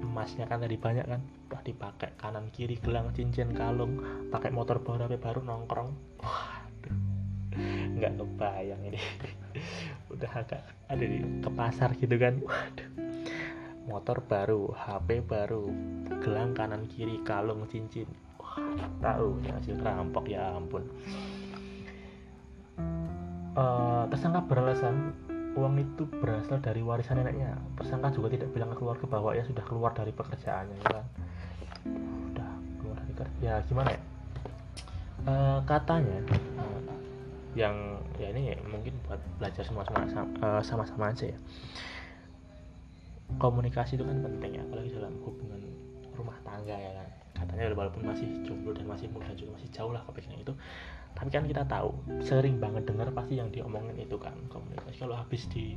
Emasnya 0.00 0.48
kan 0.48 0.64
tadi 0.64 0.80
banyak 0.80 1.04
kan 1.08 1.20
udah 1.48 1.60
dipakai 1.60 2.16
kanan 2.16 2.48
kiri 2.52 2.80
gelang 2.80 3.12
cincin 3.12 3.52
kalung 3.52 4.00
pakai 4.32 4.48
motor 4.48 4.80
baru 4.80 5.08
HP 5.08 5.20
baru 5.20 5.40
nongkrong. 5.44 6.20
Wah 6.24 6.62
nggak 7.98 8.12
kebayang 8.18 8.82
ini. 8.88 9.00
Udah 10.12 10.30
agak 10.32 10.62
ada 10.88 11.04
di 11.04 11.18
ke 11.40 11.50
pasar 11.52 11.92
gitu 11.96 12.16
kan. 12.16 12.40
Waduh. 12.40 12.88
Motor 13.82 14.22
baru 14.24 14.70
HP 14.78 15.26
baru 15.26 15.66
gelang 16.22 16.54
kanan 16.54 16.86
kiri 16.86 17.18
kalung 17.26 17.66
cincin. 17.66 18.06
Wah 18.38 18.56
tahu 19.02 19.42
yang 19.42 19.58
hasil 19.58 19.76
rampok 19.82 20.24
ya 20.30 20.54
ampun. 20.54 20.86
Uh, 23.52 24.08
tersangka 24.08 24.48
beralasan 24.48 25.12
uang 25.52 25.76
itu 25.76 26.08
berasal 26.08 26.62
dari 26.62 26.80
warisan 26.80 27.20
neneknya. 27.20 27.58
Tersangka 27.76 28.14
juga 28.14 28.32
tidak 28.32 28.54
bilang 28.56 28.72
ke 28.72 28.80
keluarga 28.80 29.04
bahwa 29.04 29.36
ya 29.36 29.44
sudah 29.44 29.64
keluar 29.66 29.92
dari 29.92 30.14
pekerjaannya 30.14 30.76
ya 30.78 30.88
kan? 30.88 31.06
Udah 32.32 32.50
keluar 32.80 32.96
dari 33.02 33.14
kerja. 33.18 33.38
Ya 33.42 33.54
gimana 33.66 33.92
ya? 33.92 34.00
Uh, 35.22 35.58
katanya 35.68 36.18
yang 37.52 38.00
ya 38.16 38.32
ini 38.32 38.52
ya, 38.52 38.56
mungkin 38.64 38.96
buat 39.04 39.20
belajar 39.36 39.64
semua-sama 39.64 40.08
eh, 40.08 40.62
sama-sama 40.64 41.12
aja 41.12 41.28
ya. 41.28 41.38
Komunikasi 43.40 43.96
itu 43.96 44.04
kan 44.04 44.20
penting 44.20 44.60
ya 44.60 44.62
apalagi 44.64 44.92
dalam 44.92 45.16
hubungan 45.24 45.60
rumah 46.16 46.36
tangga 46.44 46.76
ya 46.76 46.92
kan. 46.96 47.08
Katanya 47.32 47.72
walaupun 47.74 48.06
masih 48.06 48.28
jomblo 48.44 48.76
dan 48.76 48.86
masih 48.86 49.08
muda 49.10 49.32
juga 49.34 49.56
masih 49.56 49.68
jauh 49.72 49.92
lah 49.92 50.04
kepikiran 50.08 50.40
itu. 50.40 50.54
Tapi 51.12 51.28
kan 51.28 51.44
kita 51.44 51.64
tahu 51.68 51.92
sering 52.24 52.56
banget 52.56 52.88
dengar 52.88 53.08
pasti 53.12 53.36
yang 53.36 53.52
diomongin 53.52 53.96
itu 54.00 54.16
kan 54.16 54.32
komunikasi. 54.48 54.96
Kalau 55.00 55.16
habis 55.16 55.44
di 55.52 55.76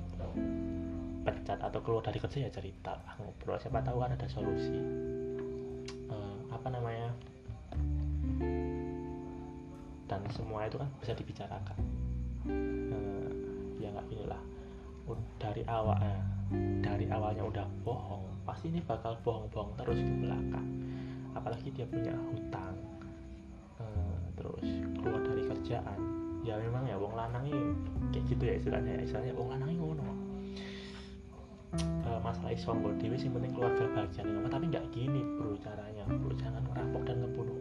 pecat 1.26 1.60
atau 1.60 1.80
keluar 1.82 2.06
dari 2.06 2.22
kerja 2.22 2.48
ya 2.48 2.52
cerita 2.54 3.02
ngobrol. 3.20 3.58
Siapa 3.58 3.82
tahu 3.82 3.98
kan 4.00 4.14
ada 4.14 4.28
solusi. 4.30 4.80
Uh, 6.06 6.38
apa 6.54 6.68
namanya 6.70 7.10
dan 10.06 10.22
semua 10.34 10.70
itu 10.70 10.78
kan 10.78 10.89
bisa 11.02 11.13
dibicarakan. 11.18 11.78
Uh, 12.46 13.30
ya 13.82 13.89
nggak 13.89 14.08
inilah. 14.13 14.41
Dari 15.38 15.62
awal 15.70 16.02
eh, 16.02 16.22
dari 16.82 17.06
awalnya 17.13 17.46
udah 17.46 17.68
bohong 17.86 18.26
pasti 18.46 18.74
ini 18.74 18.82
bakal 18.82 19.13
bohong-bohong 19.22 19.78
terus 19.78 20.02
ke 20.02 20.13
belakang. 20.22 20.68
Apalagi 21.38 21.70
dia 21.74 21.86
punya 21.86 22.13
hutang 22.13 22.78
uh, 23.82 24.26
terus 24.38 24.65
keluar 24.98 25.22
dari 25.22 25.44
kerjaan. 25.46 26.00
Ya 26.46 26.58
memang 26.62 26.86
ya 26.86 26.98
wong 26.98 27.18
lanang 27.18 27.46
ini 27.50 27.74
kayak 28.13 28.26
gitu 28.30 28.44
ya 28.46 28.54
istilahnya. 28.62 28.91
Ya 28.98 29.02
istilahnya 29.06 29.34
wong 29.34 29.50
lanang 29.54 29.70
ngono. 29.74 30.06
Uh, 31.76 32.20
masalah 32.24 32.56
isombol 32.56 32.96
dewi 33.02 33.18
sih 33.20 33.30
penting 33.30 33.54
keluarga 33.54 33.86
bahagia. 33.94 34.26
Tapi 34.26 34.65
nggak 34.70 34.86
gini 34.94 35.22
bro 35.38 35.58
caranya. 35.62 36.06
Bro 36.06 36.34
jangan 36.38 36.62
merampok 36.70 37.02
dan 37.10 37.22
ngebunuh 37.26 37.58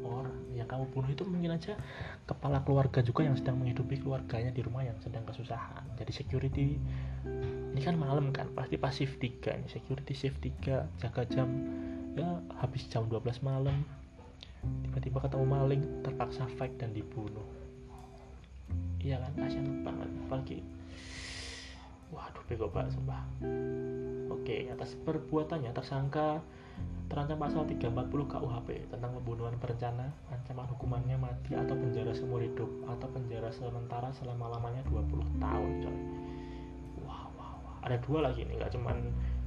yang 0.64 0.70
kamu 0.72 0.84
bunuh 0.96 1.10
itu 1.12 1.22
mungkin 1.28 1.52
aja 1.52 1.76
kepala 2.24 2.64
keluarga 2.64 3.04
juga 3.04 3.28
yang 3.28 3.36
sedang 3.36 3.60
menghidupi 3.60 4.00
keluarganya 4.00 4.48
di 4.48 4.64
rumah 4.64 4.80
yang 4.80 4.96
sedang 5.04 5.20
kesusahan. 5.28 5.84
Jadi 6.00 6.12
security 6.16 6.80
ini 7.76 7.80
kan 7.84 8.00
malam 8.00 8.32
kan 8.32 8.48
pasti 8.56 8.80
pasif 8.80 9.20
tiga 9.20 9.52
nih 9.52 9.68
security 9.68 10.16
shift 10.16 10.40
tiga 10.40 10.88
jaga 10.96 11.28
jam 11.28 11.52
ya 12.16 12.40
habis 12.62 12.88
jam 12.88 13.04
12 13.12 13.44
malam 13.44 13.84
tiba-tiba 14.88 15.20
ketemu 15.20 15.44
maling 15.44 15.82
terpaksa 16.00 16.48
fight 16.56 16.72
dan 16.80 16.96
dibunuh. 16.96 17.44
Iya 19.04 19.20
kan 19.20 19.32
kasihan 19.36 19.84
banget. 19.84 20.08
Apalagi 20.24 20.58
waduh 22.08 22.44
bego 22.48 22.72
banget 22.72 22.96
sumpah. 22.96 23.20
Oke 24.32 24.72
atas 24.72 24.96
perbuatannya 25.04 25.76
tersangka 25.76 26.40
terancam 27.08 27.38
pasal 27.38 27.62
340 27.68 28.10
KUHP 28.10 28.68
tentang 28.90 29.10
pembunuhan 29.20 29.54
berencana 29.60 30.10
ancaman 30.32 30.66
hukumannya 30.66 31.14
mati 31.20 31.54
atau 31.54 31.76
penjara 31.78 32.10
seumur 32.10 32.42
hidup 32.42 32.66
atau 32.90 33.06
penjara 33.12 33.52
sementara 33.54 34.10
selama-lamanya 34.16 34.82
20 34.90 35.38
tahun 35.38 35.70
coy. 35.84 35.98
Ada 37.84 38.00
dua 38.00 38.24
lagi 38.24 38.48
nih 38.48 38.56
nggak 38.56 38.72
cuman 38.80 38.96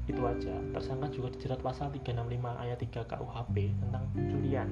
itu 0.06 0.22
aja. 0.22 0.54
Tersangka 0.72 1.10
juga 1.10 1.34
dijerat 1.34 1.58
pasal 1.60 1.90
365 1.90 2.38
ayat 2.46 2.78
3 2.78 3.10
KUHP 3.10 3.56
tentang 3.82 4.04
pencurian. 4.14 4.70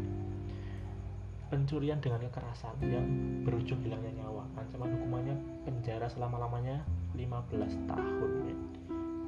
Pencurian 1.49 1.97
dengan 1.97 2.21
kekerasan 2.29 2.77
yang 2.85 3.05
berujung 3.41 3.81
hilangnya 3.81 4.21
nyawa. 4.21 4.45
Ancaman 4.53 4.93
hukumannya 4.93 5.35
penjara 5.65 6.05
selama-lamanya 6.05 6.85
15 7.17 7.89
tahun 7.89 8.31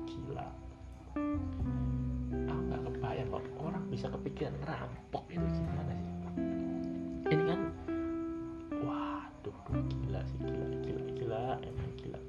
gila 0.07 0.47
kebayang 3.17 3.49
kok 3.49 3.65
orang 3.65 3.83
bisa 3.89 4.05
kepikiran 4.13 4.53
ngerampok 4.61 5.25
itu 5.33 5.41
gimana 5.41 5.89
sih? 5.97 6.13
Ini 7.33 7.43
kan 7.49 7.61
waduh 8.85 9.57
gila 9.89 10.21
sih 10.21 10.37
gila 10.45 10.67
gila 10.85 11.01
gila 11.17 11.43
emang 11.65 11.91
gila. 11.97 12.19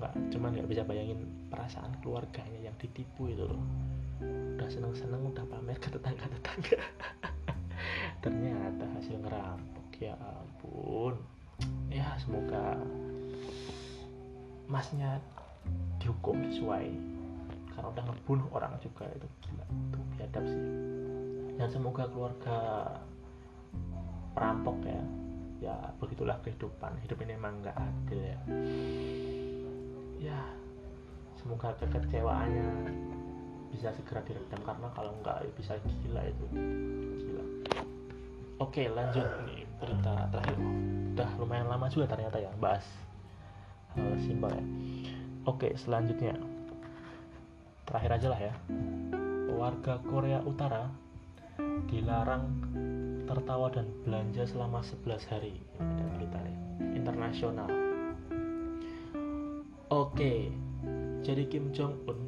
Nggak 0.00 0.12
cuman 0.32 0.50
nggak 0.56 0.68
bisa 0.72 0.82
bayangin 0.88 1.20
perasaan 1.52 1.92
keluarganya 2.00 2.64
yang 2.64 2.76
ditipu 2.80 3.28
itu 3.28 3.44
loh. 3.44 3.60
Udah 4.56 4.68
seneng 4.72 4.96
seneng 4.96 5.20
udah 5.20 5.44
pamer 5.44 5.76
ke 5.76 5.92
tetangga 5.92 6.24
tetangga 6.24 6.80
ternyata 8.24 8.84
hasil 8.96 9.20
ngerampok 9.20 9.88
ya 10.00 10.16
ampun. 10.16 11.12
Ya 11.92 12.16
semoga 12.16 12.80
masnya 14.64 15.20
dihukum 16.00 16.40
sesuai 16.48 17.17
karena 17.78 17.94
udah 17.94 18.04
ngebunuh 18.10 18.48
orang 18.50 18.74
juga 18.82 19.06
itu. 19.14 19.28
Gila 19.46 19.64
itu 19.70 19.98
biadab 20.18 20.44
sih. 20.50 20.62
Dan 21.54 21.68
semoga 21.70 22.10
keluarga 22.10 22.58
perampok 24.34 24.82
ya. 24.82 25.02
Ya 25.62 25.76
begitulah 26.02 26.42
kehidupan. 26.42 26.98
Hidup 27.06 27.22
ini 27.22 27.38
emang 27.38 27.62
nggak 27.62 27.78
adil 27.78 28.18
ya. 28.18 28.38
Ya 30.18 30.40
semoga 31.38 31.70
kekecewaannya 31.78 32.66
bisa 33.70 33.94
segera 33.94 34.26
diredam 34.26 34.58
karena 34.66 34.90
kalau 34.98 35.14
nggak 35.22 35.46
ya 35.46 35.50
bisa 35.54 35.78
gila 35.78 36.22
itu. 36.26 36.44
Gila. 37.22 37.44
Oke 38.58 38.90
lanjut 38.90 39.22
nih 39.46 39.62
berita 39.78 40.26
terakhir. 40.34 40.58
Udah 41.14 41.30
lumayan 41.38 41.70
lama 41.70 41.86
juga 41.86 42.10
ternyata 42.10 42.42
ya 42.42 42.50
bahas 42.58 42.82
hal 43.94 44.18
simpel 44.18 44.50
ya. 44.50 44.64
Oke 45.46 45.78
selanjutnya 45.78 46.57
terakhir 47.88 48.10
aja 48.20 48.28
lah 48.28 48.40
ya. 48.52 48.54
Warga 49.48 49.98
Korea 50.04 50.44
Utara 50.44 50.92
dilarang 51.88 52.44
tertawa 53.24 53.72
dan 53.72 53.88
belanja 54.04 54.44
selama 54.44 54.84
11 54.84 55.24
hari. 55.32 55.56
Berita 56.20 56.38
ya. 56.38 56.56
Internasional. 56.94 57.68
Oke, 59.88 60.52
jadi 61.24 61.48
Kim 61.48 61.72
Jong 61.72 61.96
Un 62.04 62.20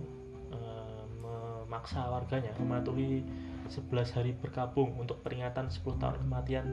uh, 0.57 1.05
memaksa 1.20 2.09
warganya 2.09 2.57
mematuhi 2.57 3.20
11 3.68 4.16
hari 4.16 4.33
berkabung 4.33 4.96
untuk 4.96 5.20
peringatan 5.20 5.68
10 5.68 5.85
tahun 6.01 6.18
kematian 6.25 6.66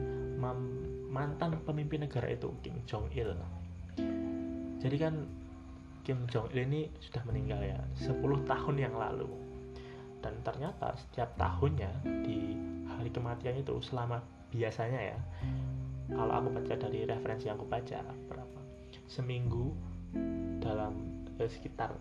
mantan 1.12 1.60
pemimpin 1.62 2.02
negara 2.08 2.32
itu 2.32 2.50
Kim 2.64 2.80
Jong 2.88 3.12
Il. 3.14 3.36
Jadi 4.80 4.96
kan 4.96 5.28
Kim 6.06 6.24
Jong 6.30 6.50
Il 6.54 6.66
ini 6.68 6.88
sudah 7.02 7.22
meninggal 7.28 7.60
ya 7.62 7.78
10 7.98 8.20
tahun 8.44 8.76
yang 8.76 8.94
lalu. 8.96 9.28
Dan 10.18 10.34
ternyata 10.42 10.98
setiap 10.98 11.34
tahunnya 11.38 11.90
di 12.26 12.58
hari 12.90 13.10
kematian 13.14 13.62
itu 13.62 13.78
selama 13.78 14.18
biasanya 14.50 15.14
ya 15.14 15.18
kalau 16.08 16.32
aku 16.40 16.48
baca 16.56 16.74
dari 16.74 17.04
referensi 17.04 17.46
yang 17.46 17.60
aku 17.60 17.68
baca 17.68 18.00
berapa 18.32 18.60
seminggu 19.06 19.76
dalam 20.58 21.24
eh, 21.36 21.50
sekitar 21.52 21.92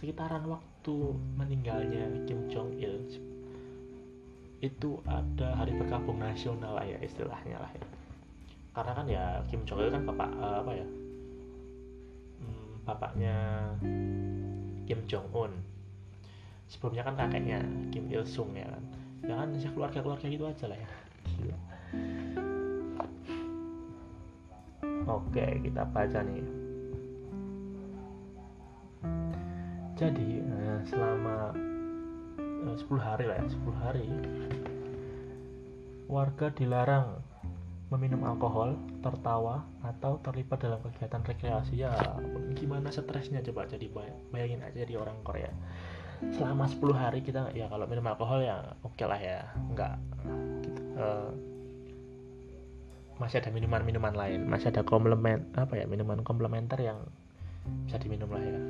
sekitaran 0.00 0.48
waktu 0.48 0.96
meninggalnya 1.36 2.24
Kim 2.24 2.48
Jong 2.48 2.72
Il 2.80 3.04
itu 4.60 5.00
ada 5.08 5.56
hari 5.56 5.76
berkabung 5.76 6.20
nasional 6.20 6.76
lah 6.76 6.84
ya 6.84 6.96
istilahnya 7.04 7.60
lah 7.60 7.72
ya 7.72 7.86
karena 8.72 8.92
kan 8.96 9.06
ya 9.08 9.24
Kim 9.52 9.60
Jong 9.68 9.80
Il 9.84 9.92
kan 9.92 10.08
bapak 10.08 10.28
uh, 10.40 10.64
apa 10.64 10.72
ya 10.72 10.86
bapaknya 12.84 13.36
Kim 14.86 15.00
Jong 15.06 15.28
Un 15.32 15.52
sebelumnya 16.70 17.02
kan 17.02 17.18
kakeknya 17.18 17.58
Kim 17.90 18.06
Il 18.06 18.22
Sung 18.22 18.54
ya 18.54 18.66
kan. 18.70 18.84
Ya 19.26 19.34
kan 19.36 19.48
ya 19.52 19.68
keluarga 19.74 20.00
keluarga 20.00 20.26
gitu 20.30 20.44
aja 20.46 20.64
lah 20.70 20.78
ya. 20.78 20.88
Oke 25.10 25.46
kita 25.66 25.82
baca 25.90 26.20
nih. 26.22 26.46
Jadi 29.98 30.40
eh, 30.40 30.78
selama 30.88 31.52
eh, 32.40 32.76
10 32.78 32.88
hari 32.96 33.24
lah 33.28 33.36
ya 33.36 33.46
10 33.50 33.84
hari 33.84 34.08
warga 36.10 36.50
dilarang 36.50 37.22
meminum 37.90 38.22
alkohol, 38.22 38.78
tertawa, 39.02 39.66
atau 39.82 40.22
terlibat 40.22 40.62
dalam 40.62 40.78
kegiatan 40.78 41.22
rekreasi. 41.26 41.82
Ya 41.82 41.90
gimana 42.54 42.94
stresnya? 42.94 43.42
Coba 43.42 43.66
jadi 43.66 43.90
bayangin 44.30 44.62
aja 44.62 44.86
di 44.86 44.94
orang 44.94 45.18
Korea. 45.26 45.50
Selama 46.30 46.70
10 46.70 46.94
hari 46.94 47.20
kita 47.26 47.50
ya 47.56 47.66
kalau 47.66 47.88
minum 47.90 48.06
alkohol 48.06 48.46
ya 48.46 48.62
oke 48.86 48.94
okay 48.94 49.06
lah 49.10 49.18
ya. 49.18 49.42
Nggak 49.74 49.94
gitu, 50.62 50.82
uh, 51.02 51.30
masih 53.18 53.42
ada 53.42 53.50
minuman-minuman 53.50 54.14
lain. 54.14 54.46
Masih 54.46 54.70
ada 54.70 54.86
komplement 54.86 55.42
apa 55.58 55.74
ya 55.74 55.90
minuman 55.90 56.22
komplementer 56.22 56.78
yang 56.78 57.02
bisa 57.90 57.98
diminum 57.98 58.30
lah 58.30 58.42
ya. 58.42 58.60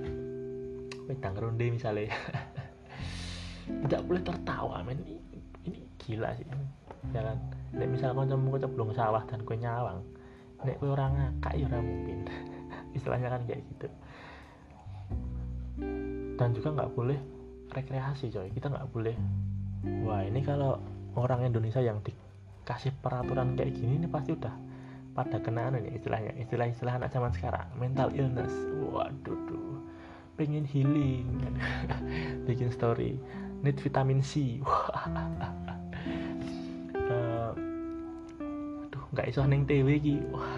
Wedang 1.13 1.37
ronde 1.37 1.67
misalnya. 1.69 2.09
Tidak 3.85 4.01
boleh 4.09 4.23
tertawa 4.25 4.81
men. 4.81 5.05
Ini, 5.05 5.15
ini 5.69 5.79
gila 6.01 6.33
sih 6.41 6.49
ya 7.11 7.21
kan 7.25 7.39
nek 7.71 7.89
misal 7.89 8.13
cemu 8.13 8.59
ceblong 8.59 8.91
sawah 8.93 9.23
dan 9.27 9.43
kau 9.47 9.55
nyawang 9.55 10.03
nek 10.65 10.77
kau 10.77 10.93
orang 10.93 11.13
ngakak 11.17 11.53
ya 11.57 11.65
orang 11.73 11.85
mungkin. 11.85 12.19
Istilahnya 12.97 13.29
kan 13.33 13.43
kayak 13.49 13.63
gitu. 13.65 13.89
Dan 16.37 16.49
juga 16.57 16.69
nggak 16.77 16.91
boleh 16.93 17.19
rekreasi 17.73 18.29
coy. 18.33 18.49
Kita 18.53 18.69
nggak 18.69 18.89
boleh. 18.93 19.17
Wah 20.05 20.21
ini 20.25 20.45
kalau 20.45 20.77
orang 21.17 21.49
Indonesia 21.49 21.81
yang 21.81 22.05
dikasih 22.05 22.93
peraturan 23.01 23.57
kayak 23.57 23.73
gini 23.73 23.97
ini 23.97 24.09
pasti 24.11 24.37
udah 24.37 24.53
pada 25.17 25.41
kenaan 25.41 25.81
ini 25.81 25.97
istilahnya. 25.97 26.37
Istilah-istilah 26.37 27.01
anak 27.01 27.11
zaman 27.13 27.33
sekarang 27.33 27.69
mental 27.81 28.13
illness. 28.13 28.53
Waduh 28.93 29.39
duh. 29.49 29.81
Pengen 30.37 30.69
healing. 30.69 31.41
Bikin 32.49 32.69
story. 32.73 33.17
Need 33.61 33.77
vitamin 33.81 34.25
C 34.25 34.61
nggak 39.11 39.27
iso 39.27 39.43
neng 39.43 39.67
TW 39.67 39.89
ki 39.99 40.15
wah. 40.31 40.55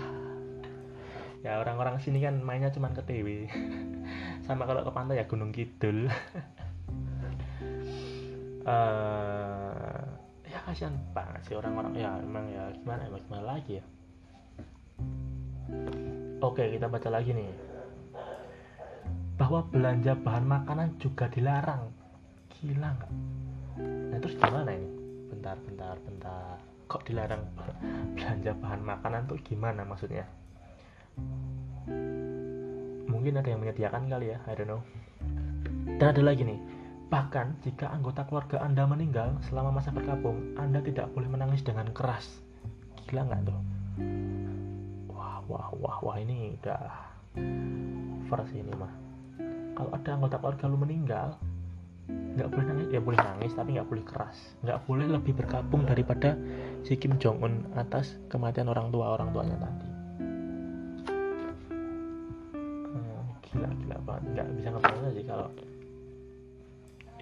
Ya 1.42 1.58
orang-orang 1.58 1.98
sini 1.98 2.22
kan 2.22 2.38
mainnya 2.38 2.70
cuma 2.70 2.94
ke 2.94 3.02
TW 3.02 3.50
sama 4.46 4.62
kalau 4.68 4.86
ke 4.86 4.92
pantai 4.94 5.18
ya 5.18 5.26
Gunung 5.26 5.50
Kidul. 5.50 6.06
Uh, 8.62 10.04
ya 10.52 10.58
kasihan 10.68 10.94
banget 11.16 11.42
sih 11.48 11.56
orang-orang. 11.58 11.92
Ya 11.98 12.12
emang 12.20 12.46
ya 12.52 12.70
gimana 12.76 13.08
ya 13.08 13.18
gimana 13.18 13.44
lagi 13.56 13.80
ya? 13.80 13.84
Oke 16.44 16.68
kita 16.76 16.86
baca 16.86 17.08
lagi 17.08 17.32
nih. 17.32 17.50
Bahwa 19.40 19.64
belanja 19.66 20.12
bahan 20.14 20.46
makanan 20.46 20.88
juga 21.00 21.26
dilarang. 21.32 21.90
Gila 22.60 22.92
nah 23.82 24.20
terus 24.20 24.36
gimana 24.36 24.68
ini? 24.76 24.88
Bentar 25.32 25.56
bentar 25.64 25.96
bentar 26.04 26.71
kok 26.92 27.08
dilarang 27.08 27.40
belanja 28.12 28.52
bahan 28.60 28.84
makanan 28.84 29.24
tuh 29.24 29.40
gimana 29.40 29.80
maksudnya? 29.88 30.28
Mungkin 33.08 33.40
ada 33.40 33.48
yang 33.48 33.64
menyediakan 33.64 34.12
kali 34.12 34.36
ya 34.36 34.38
I 34.44 34.52
don't 34.52 34.68
know. 34.68 34.84
Dan 35.96 36.12
ada 36.12 36.20
lagi 36.20 36.44
nih 36.44 36.60
bahkan 37.08 37.56
jika 37.64 37.88
anggota 37.92 38.28
keluarga 38.28 38.60
anda 38.60 38.84
meninggal 38.84 39.40
selama 39.48 39.80
masa 39.80 39.88
berkabung 39.88 40.52
anda 40.60 40.84
tidak 40.84 41.08
boleh 41.16 41.32
menangis 41.32 41.64
dengan 41.64 41.88
keras. 41.96 42.28
Gila 43.08 43.24
nggak 43.24 43.40
tuh? 43.48 43.60
Wah 45.16 45.40
wah 45.48 45.68
wah 45.80 45.96
wah 46.04 46.16
ini 46.20 46.60
udah 46.60 46.92
versi 48.28 48.60
ini 48.60 48.72
mah. 48.76 48.92
Kalau 49.72 49.90
ada 49.96 50.10
anggota 50.12 50.36
keluarga 50.36 50.64
lu 50.68 50.76
meninggal 50.76 51.40
nggak 52.10 52.48
boleh 52.48 52.64
nangis. 52.66 52.88
Ya 52.90 53.00
boleh 53.00 53.20
nangis 53.20 53.52
tapi 53.52 53.76
nggak 53.76 53.88
boleh 53.88 54.04
keras. 54.04 54.38
Nggak 54.64 54.78
boleh 54.88 55.06
lebih 55.06 55.32
berkabung 55.36 55.84
daripada 55.84 56.34
si 56.82 56.96
Kim 56.96 57.20
Jong 57.20 57.38
Un 57.44 57.54
atas 57.76 58.16
kematian 58.32 58.72
orang 58.72 58.88
tua 58.90 59.12
orang 59.14 59.30
tuanya 59.30 59.56
tadi. 59.60 59.88
Gila 63.52 63.68
gila 63.84 63.96
banget. 64.08 64.22
Nggak 64.32 64.48
bisa 64.56 64.68
ngebayang 64.72 65.12
sih 65.12 65.24
kalau 65.28 65.48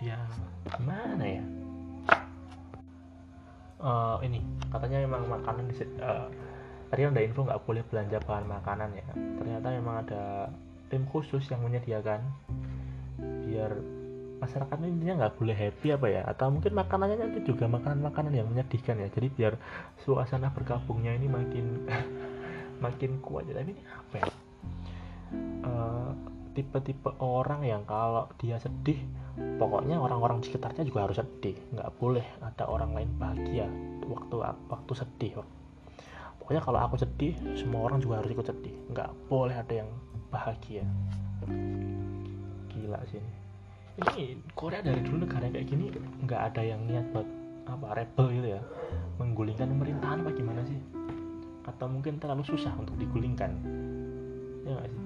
ya 0.00 0.18
gimana 0.70 1.24
ya? 1.26 1.44
Uh, 3.80 4.20
ini 4.22 4.44
katanya 4.68 5.08
memang 5.08 5.24
makanan 5.26 5.72
di 5.72 5.74
uh, 6.04 6.28
tadi 6.92 7.00
ada 7.02 7.24
info 7.24 7.48
nggak 7.48 7.64
boleh 7.66 7.82
belanja 7.90 8.22
bahan 8.22 8.46
makanan 8.46 8.94
ya. 8.94 9.08
Ternyata 9.42 9.66
memang 9.74 10.06
ada 10.06 10.54
tim 10.86 11.02
khusus 11.10 11.42
yang 11.50 11.66
menyediakan 11.66 12.22
biar 13.18 13.74
masyarakat 14.40 14.76
ini 14.81 15.12
nggak 15.12 15.37
boleh 15.37 15.53
happy 15.55 15.92
apa 15.92 16.07
ya? 16.09 16.22
Atau 16.24 16.48
mungkin 16.48 16.72
makanannya 16.72 17.37
itu 17.37 17.53
juga 17.55 17.68
makanan-makanan 17.68 18.33
yang 18.33 18.48
menyedihkan 18.48 18.96
ya. 18.98 19.09
Jadi 19.12 19.29
biar 19.29 19.55
suasana 20.03 20.48
berkabungnya 20.50 21.12
ini 21.14 21.29
makin 21.29 21.85
makin 22.85 23.20
kuat. 23.20 23.46
Ya 23.46 23.61
tapi 23.61 23.76
ini 23.76 23.83
apa 23.85 24.14
ya? 24.16 24.26
Eh, 25.61 26.11
tipe-tipe 26.57 27.14
uh, 27.20 27.44
orang 27.44 27.62
yang 27.62 27.87
kalau 27.87 28.26
dia 28.42 28.59
sedih 28.59 28.98
pokoknya 29.38 30.03
orang-orang 30.03 30.42
sekitarnya 30.42 30.88
juga 30.88 31.07
harus 31.07 31.20
sedih. 31.20 31.55
Nggak 31.76 31.90
boleh 32.00 32.26
ada 32.40 32.64
orang 32.66 32.96
lain 32.96 33.11
bahagia 33.20 33.68
waktu 34.09 34.35
waktu 34.66 34.92
sedih 34.96 35.38
pokoknya 36.42 36.66
kalau 36.66 36.83
aku 36.83 36.98
sedih 36.98 37.38
semua 37.55 37.87
orang 37.87 38.03
juga 38.03 38.24
harus 38.24 38.35
ikut 38.35 38.42
sedih. 38.48 38.74
Nggak 38.90 39.11
boleh 39.31 39.55
ada 39.55 39.85
yang 39.85 39.90
bahagia. 40.35 40.83
Gila 42.74 42.98
sih 43.07 43.39
ini 44.00 44.40
Korea 44.56 44.80
dari 44.80 45.04
dulu 45.04 45.28
negara 45.28 45.46
kayak 45.52 45.66
gini 45.68 45.92
nggak 46.24 46.40
ada 46.52 46.62
yang 46.64 46.80
niat 46.88 47.04
buat 47.12 47.28
apa 47.68 47.86
rebel 47.94 48.26
gitu 48.32 48.48
ya? 48.56 48.60
Menggulingkan 49.20 49.68
pemerintahan 49.68 50.24
apa 50.24 50.30
gimana 50.32 50.62
sih? 50.64 50.80
Atau 51.68 51.86
mungkin 51.86 52.16
terlalu 52.16 52.42
susah 52.42 52.72
untuk 52.80 52.96
digulingkan? 52.96 53.52
Ya 54.64 54.74
gak 54.74 54.88
sih? 54.90 55.02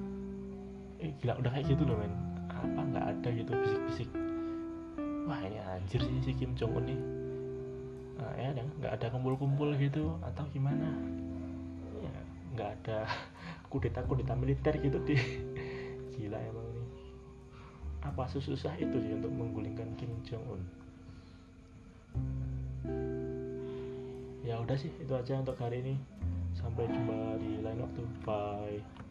Eh 1.04 1.10
gila 1.20 1.36
udah 1.42 1.50
kayak 1.52 1.66
gitu 1.74 1.82
loh 1.84 1.98
men. 1.98 2.14
Apa 2.48 2.80
nggak 2.80 3.06
ada 3.18 3.28
gitu 3.34 3.50
bisik-bisik. 3.52 4.08
Wah 5.28 5.40
ini 5.44 5.58
anjir 5.60 6.00
sih 6.00 6.16
si 6.24 6.32
Kim 6.38 6.56
Jong 6.56 6.72
Un 6.78 6.84
nih. 6.88 7.00
Nah, 8.14 8.32
ya 8.38 8.48
nggak 8.54 8.92
ada 9.00 9.06
kumpul-kumpul 9.10 9.74
gitu 9.76 10.16
atau 10.22 10.44
gimana? 10.54 10.88
Ya 12.00 12.14
nggak 12.54 12.70
ada 12.80 12.98
kudeta 13.72 14.00
kudeta 14.06 14.32
militer 14.38 14.74
gitu 14.78 14.98
di 15.02 15.18
gila 16.14 16.38
emang 16.38 16.63
apa 18.14 18.30
susah 18.30 18.70
itu 18.78 18.94
sih 19.02 19.10
untuk 19.18 19.34
menggulingkan 19.34 19.90
Kim 19.98 20.14
Jong 20.22 20.46
Un 20.46 20.62
ya 24.44 24.60
udah 24.60 24.76
sih 24.76 24.92
itu 25.00 25.10
aja 25.10 25.40
untuk 25.40 25.56
hari 25.56 25.80
ini. 25.80 25.96
Sampai 26.54 26.86
jumpa 26.86 27.40
di 27.40 27.64
lain 27.64 27.80
waktu. 27.82 28.02
Bye 28.22 29.03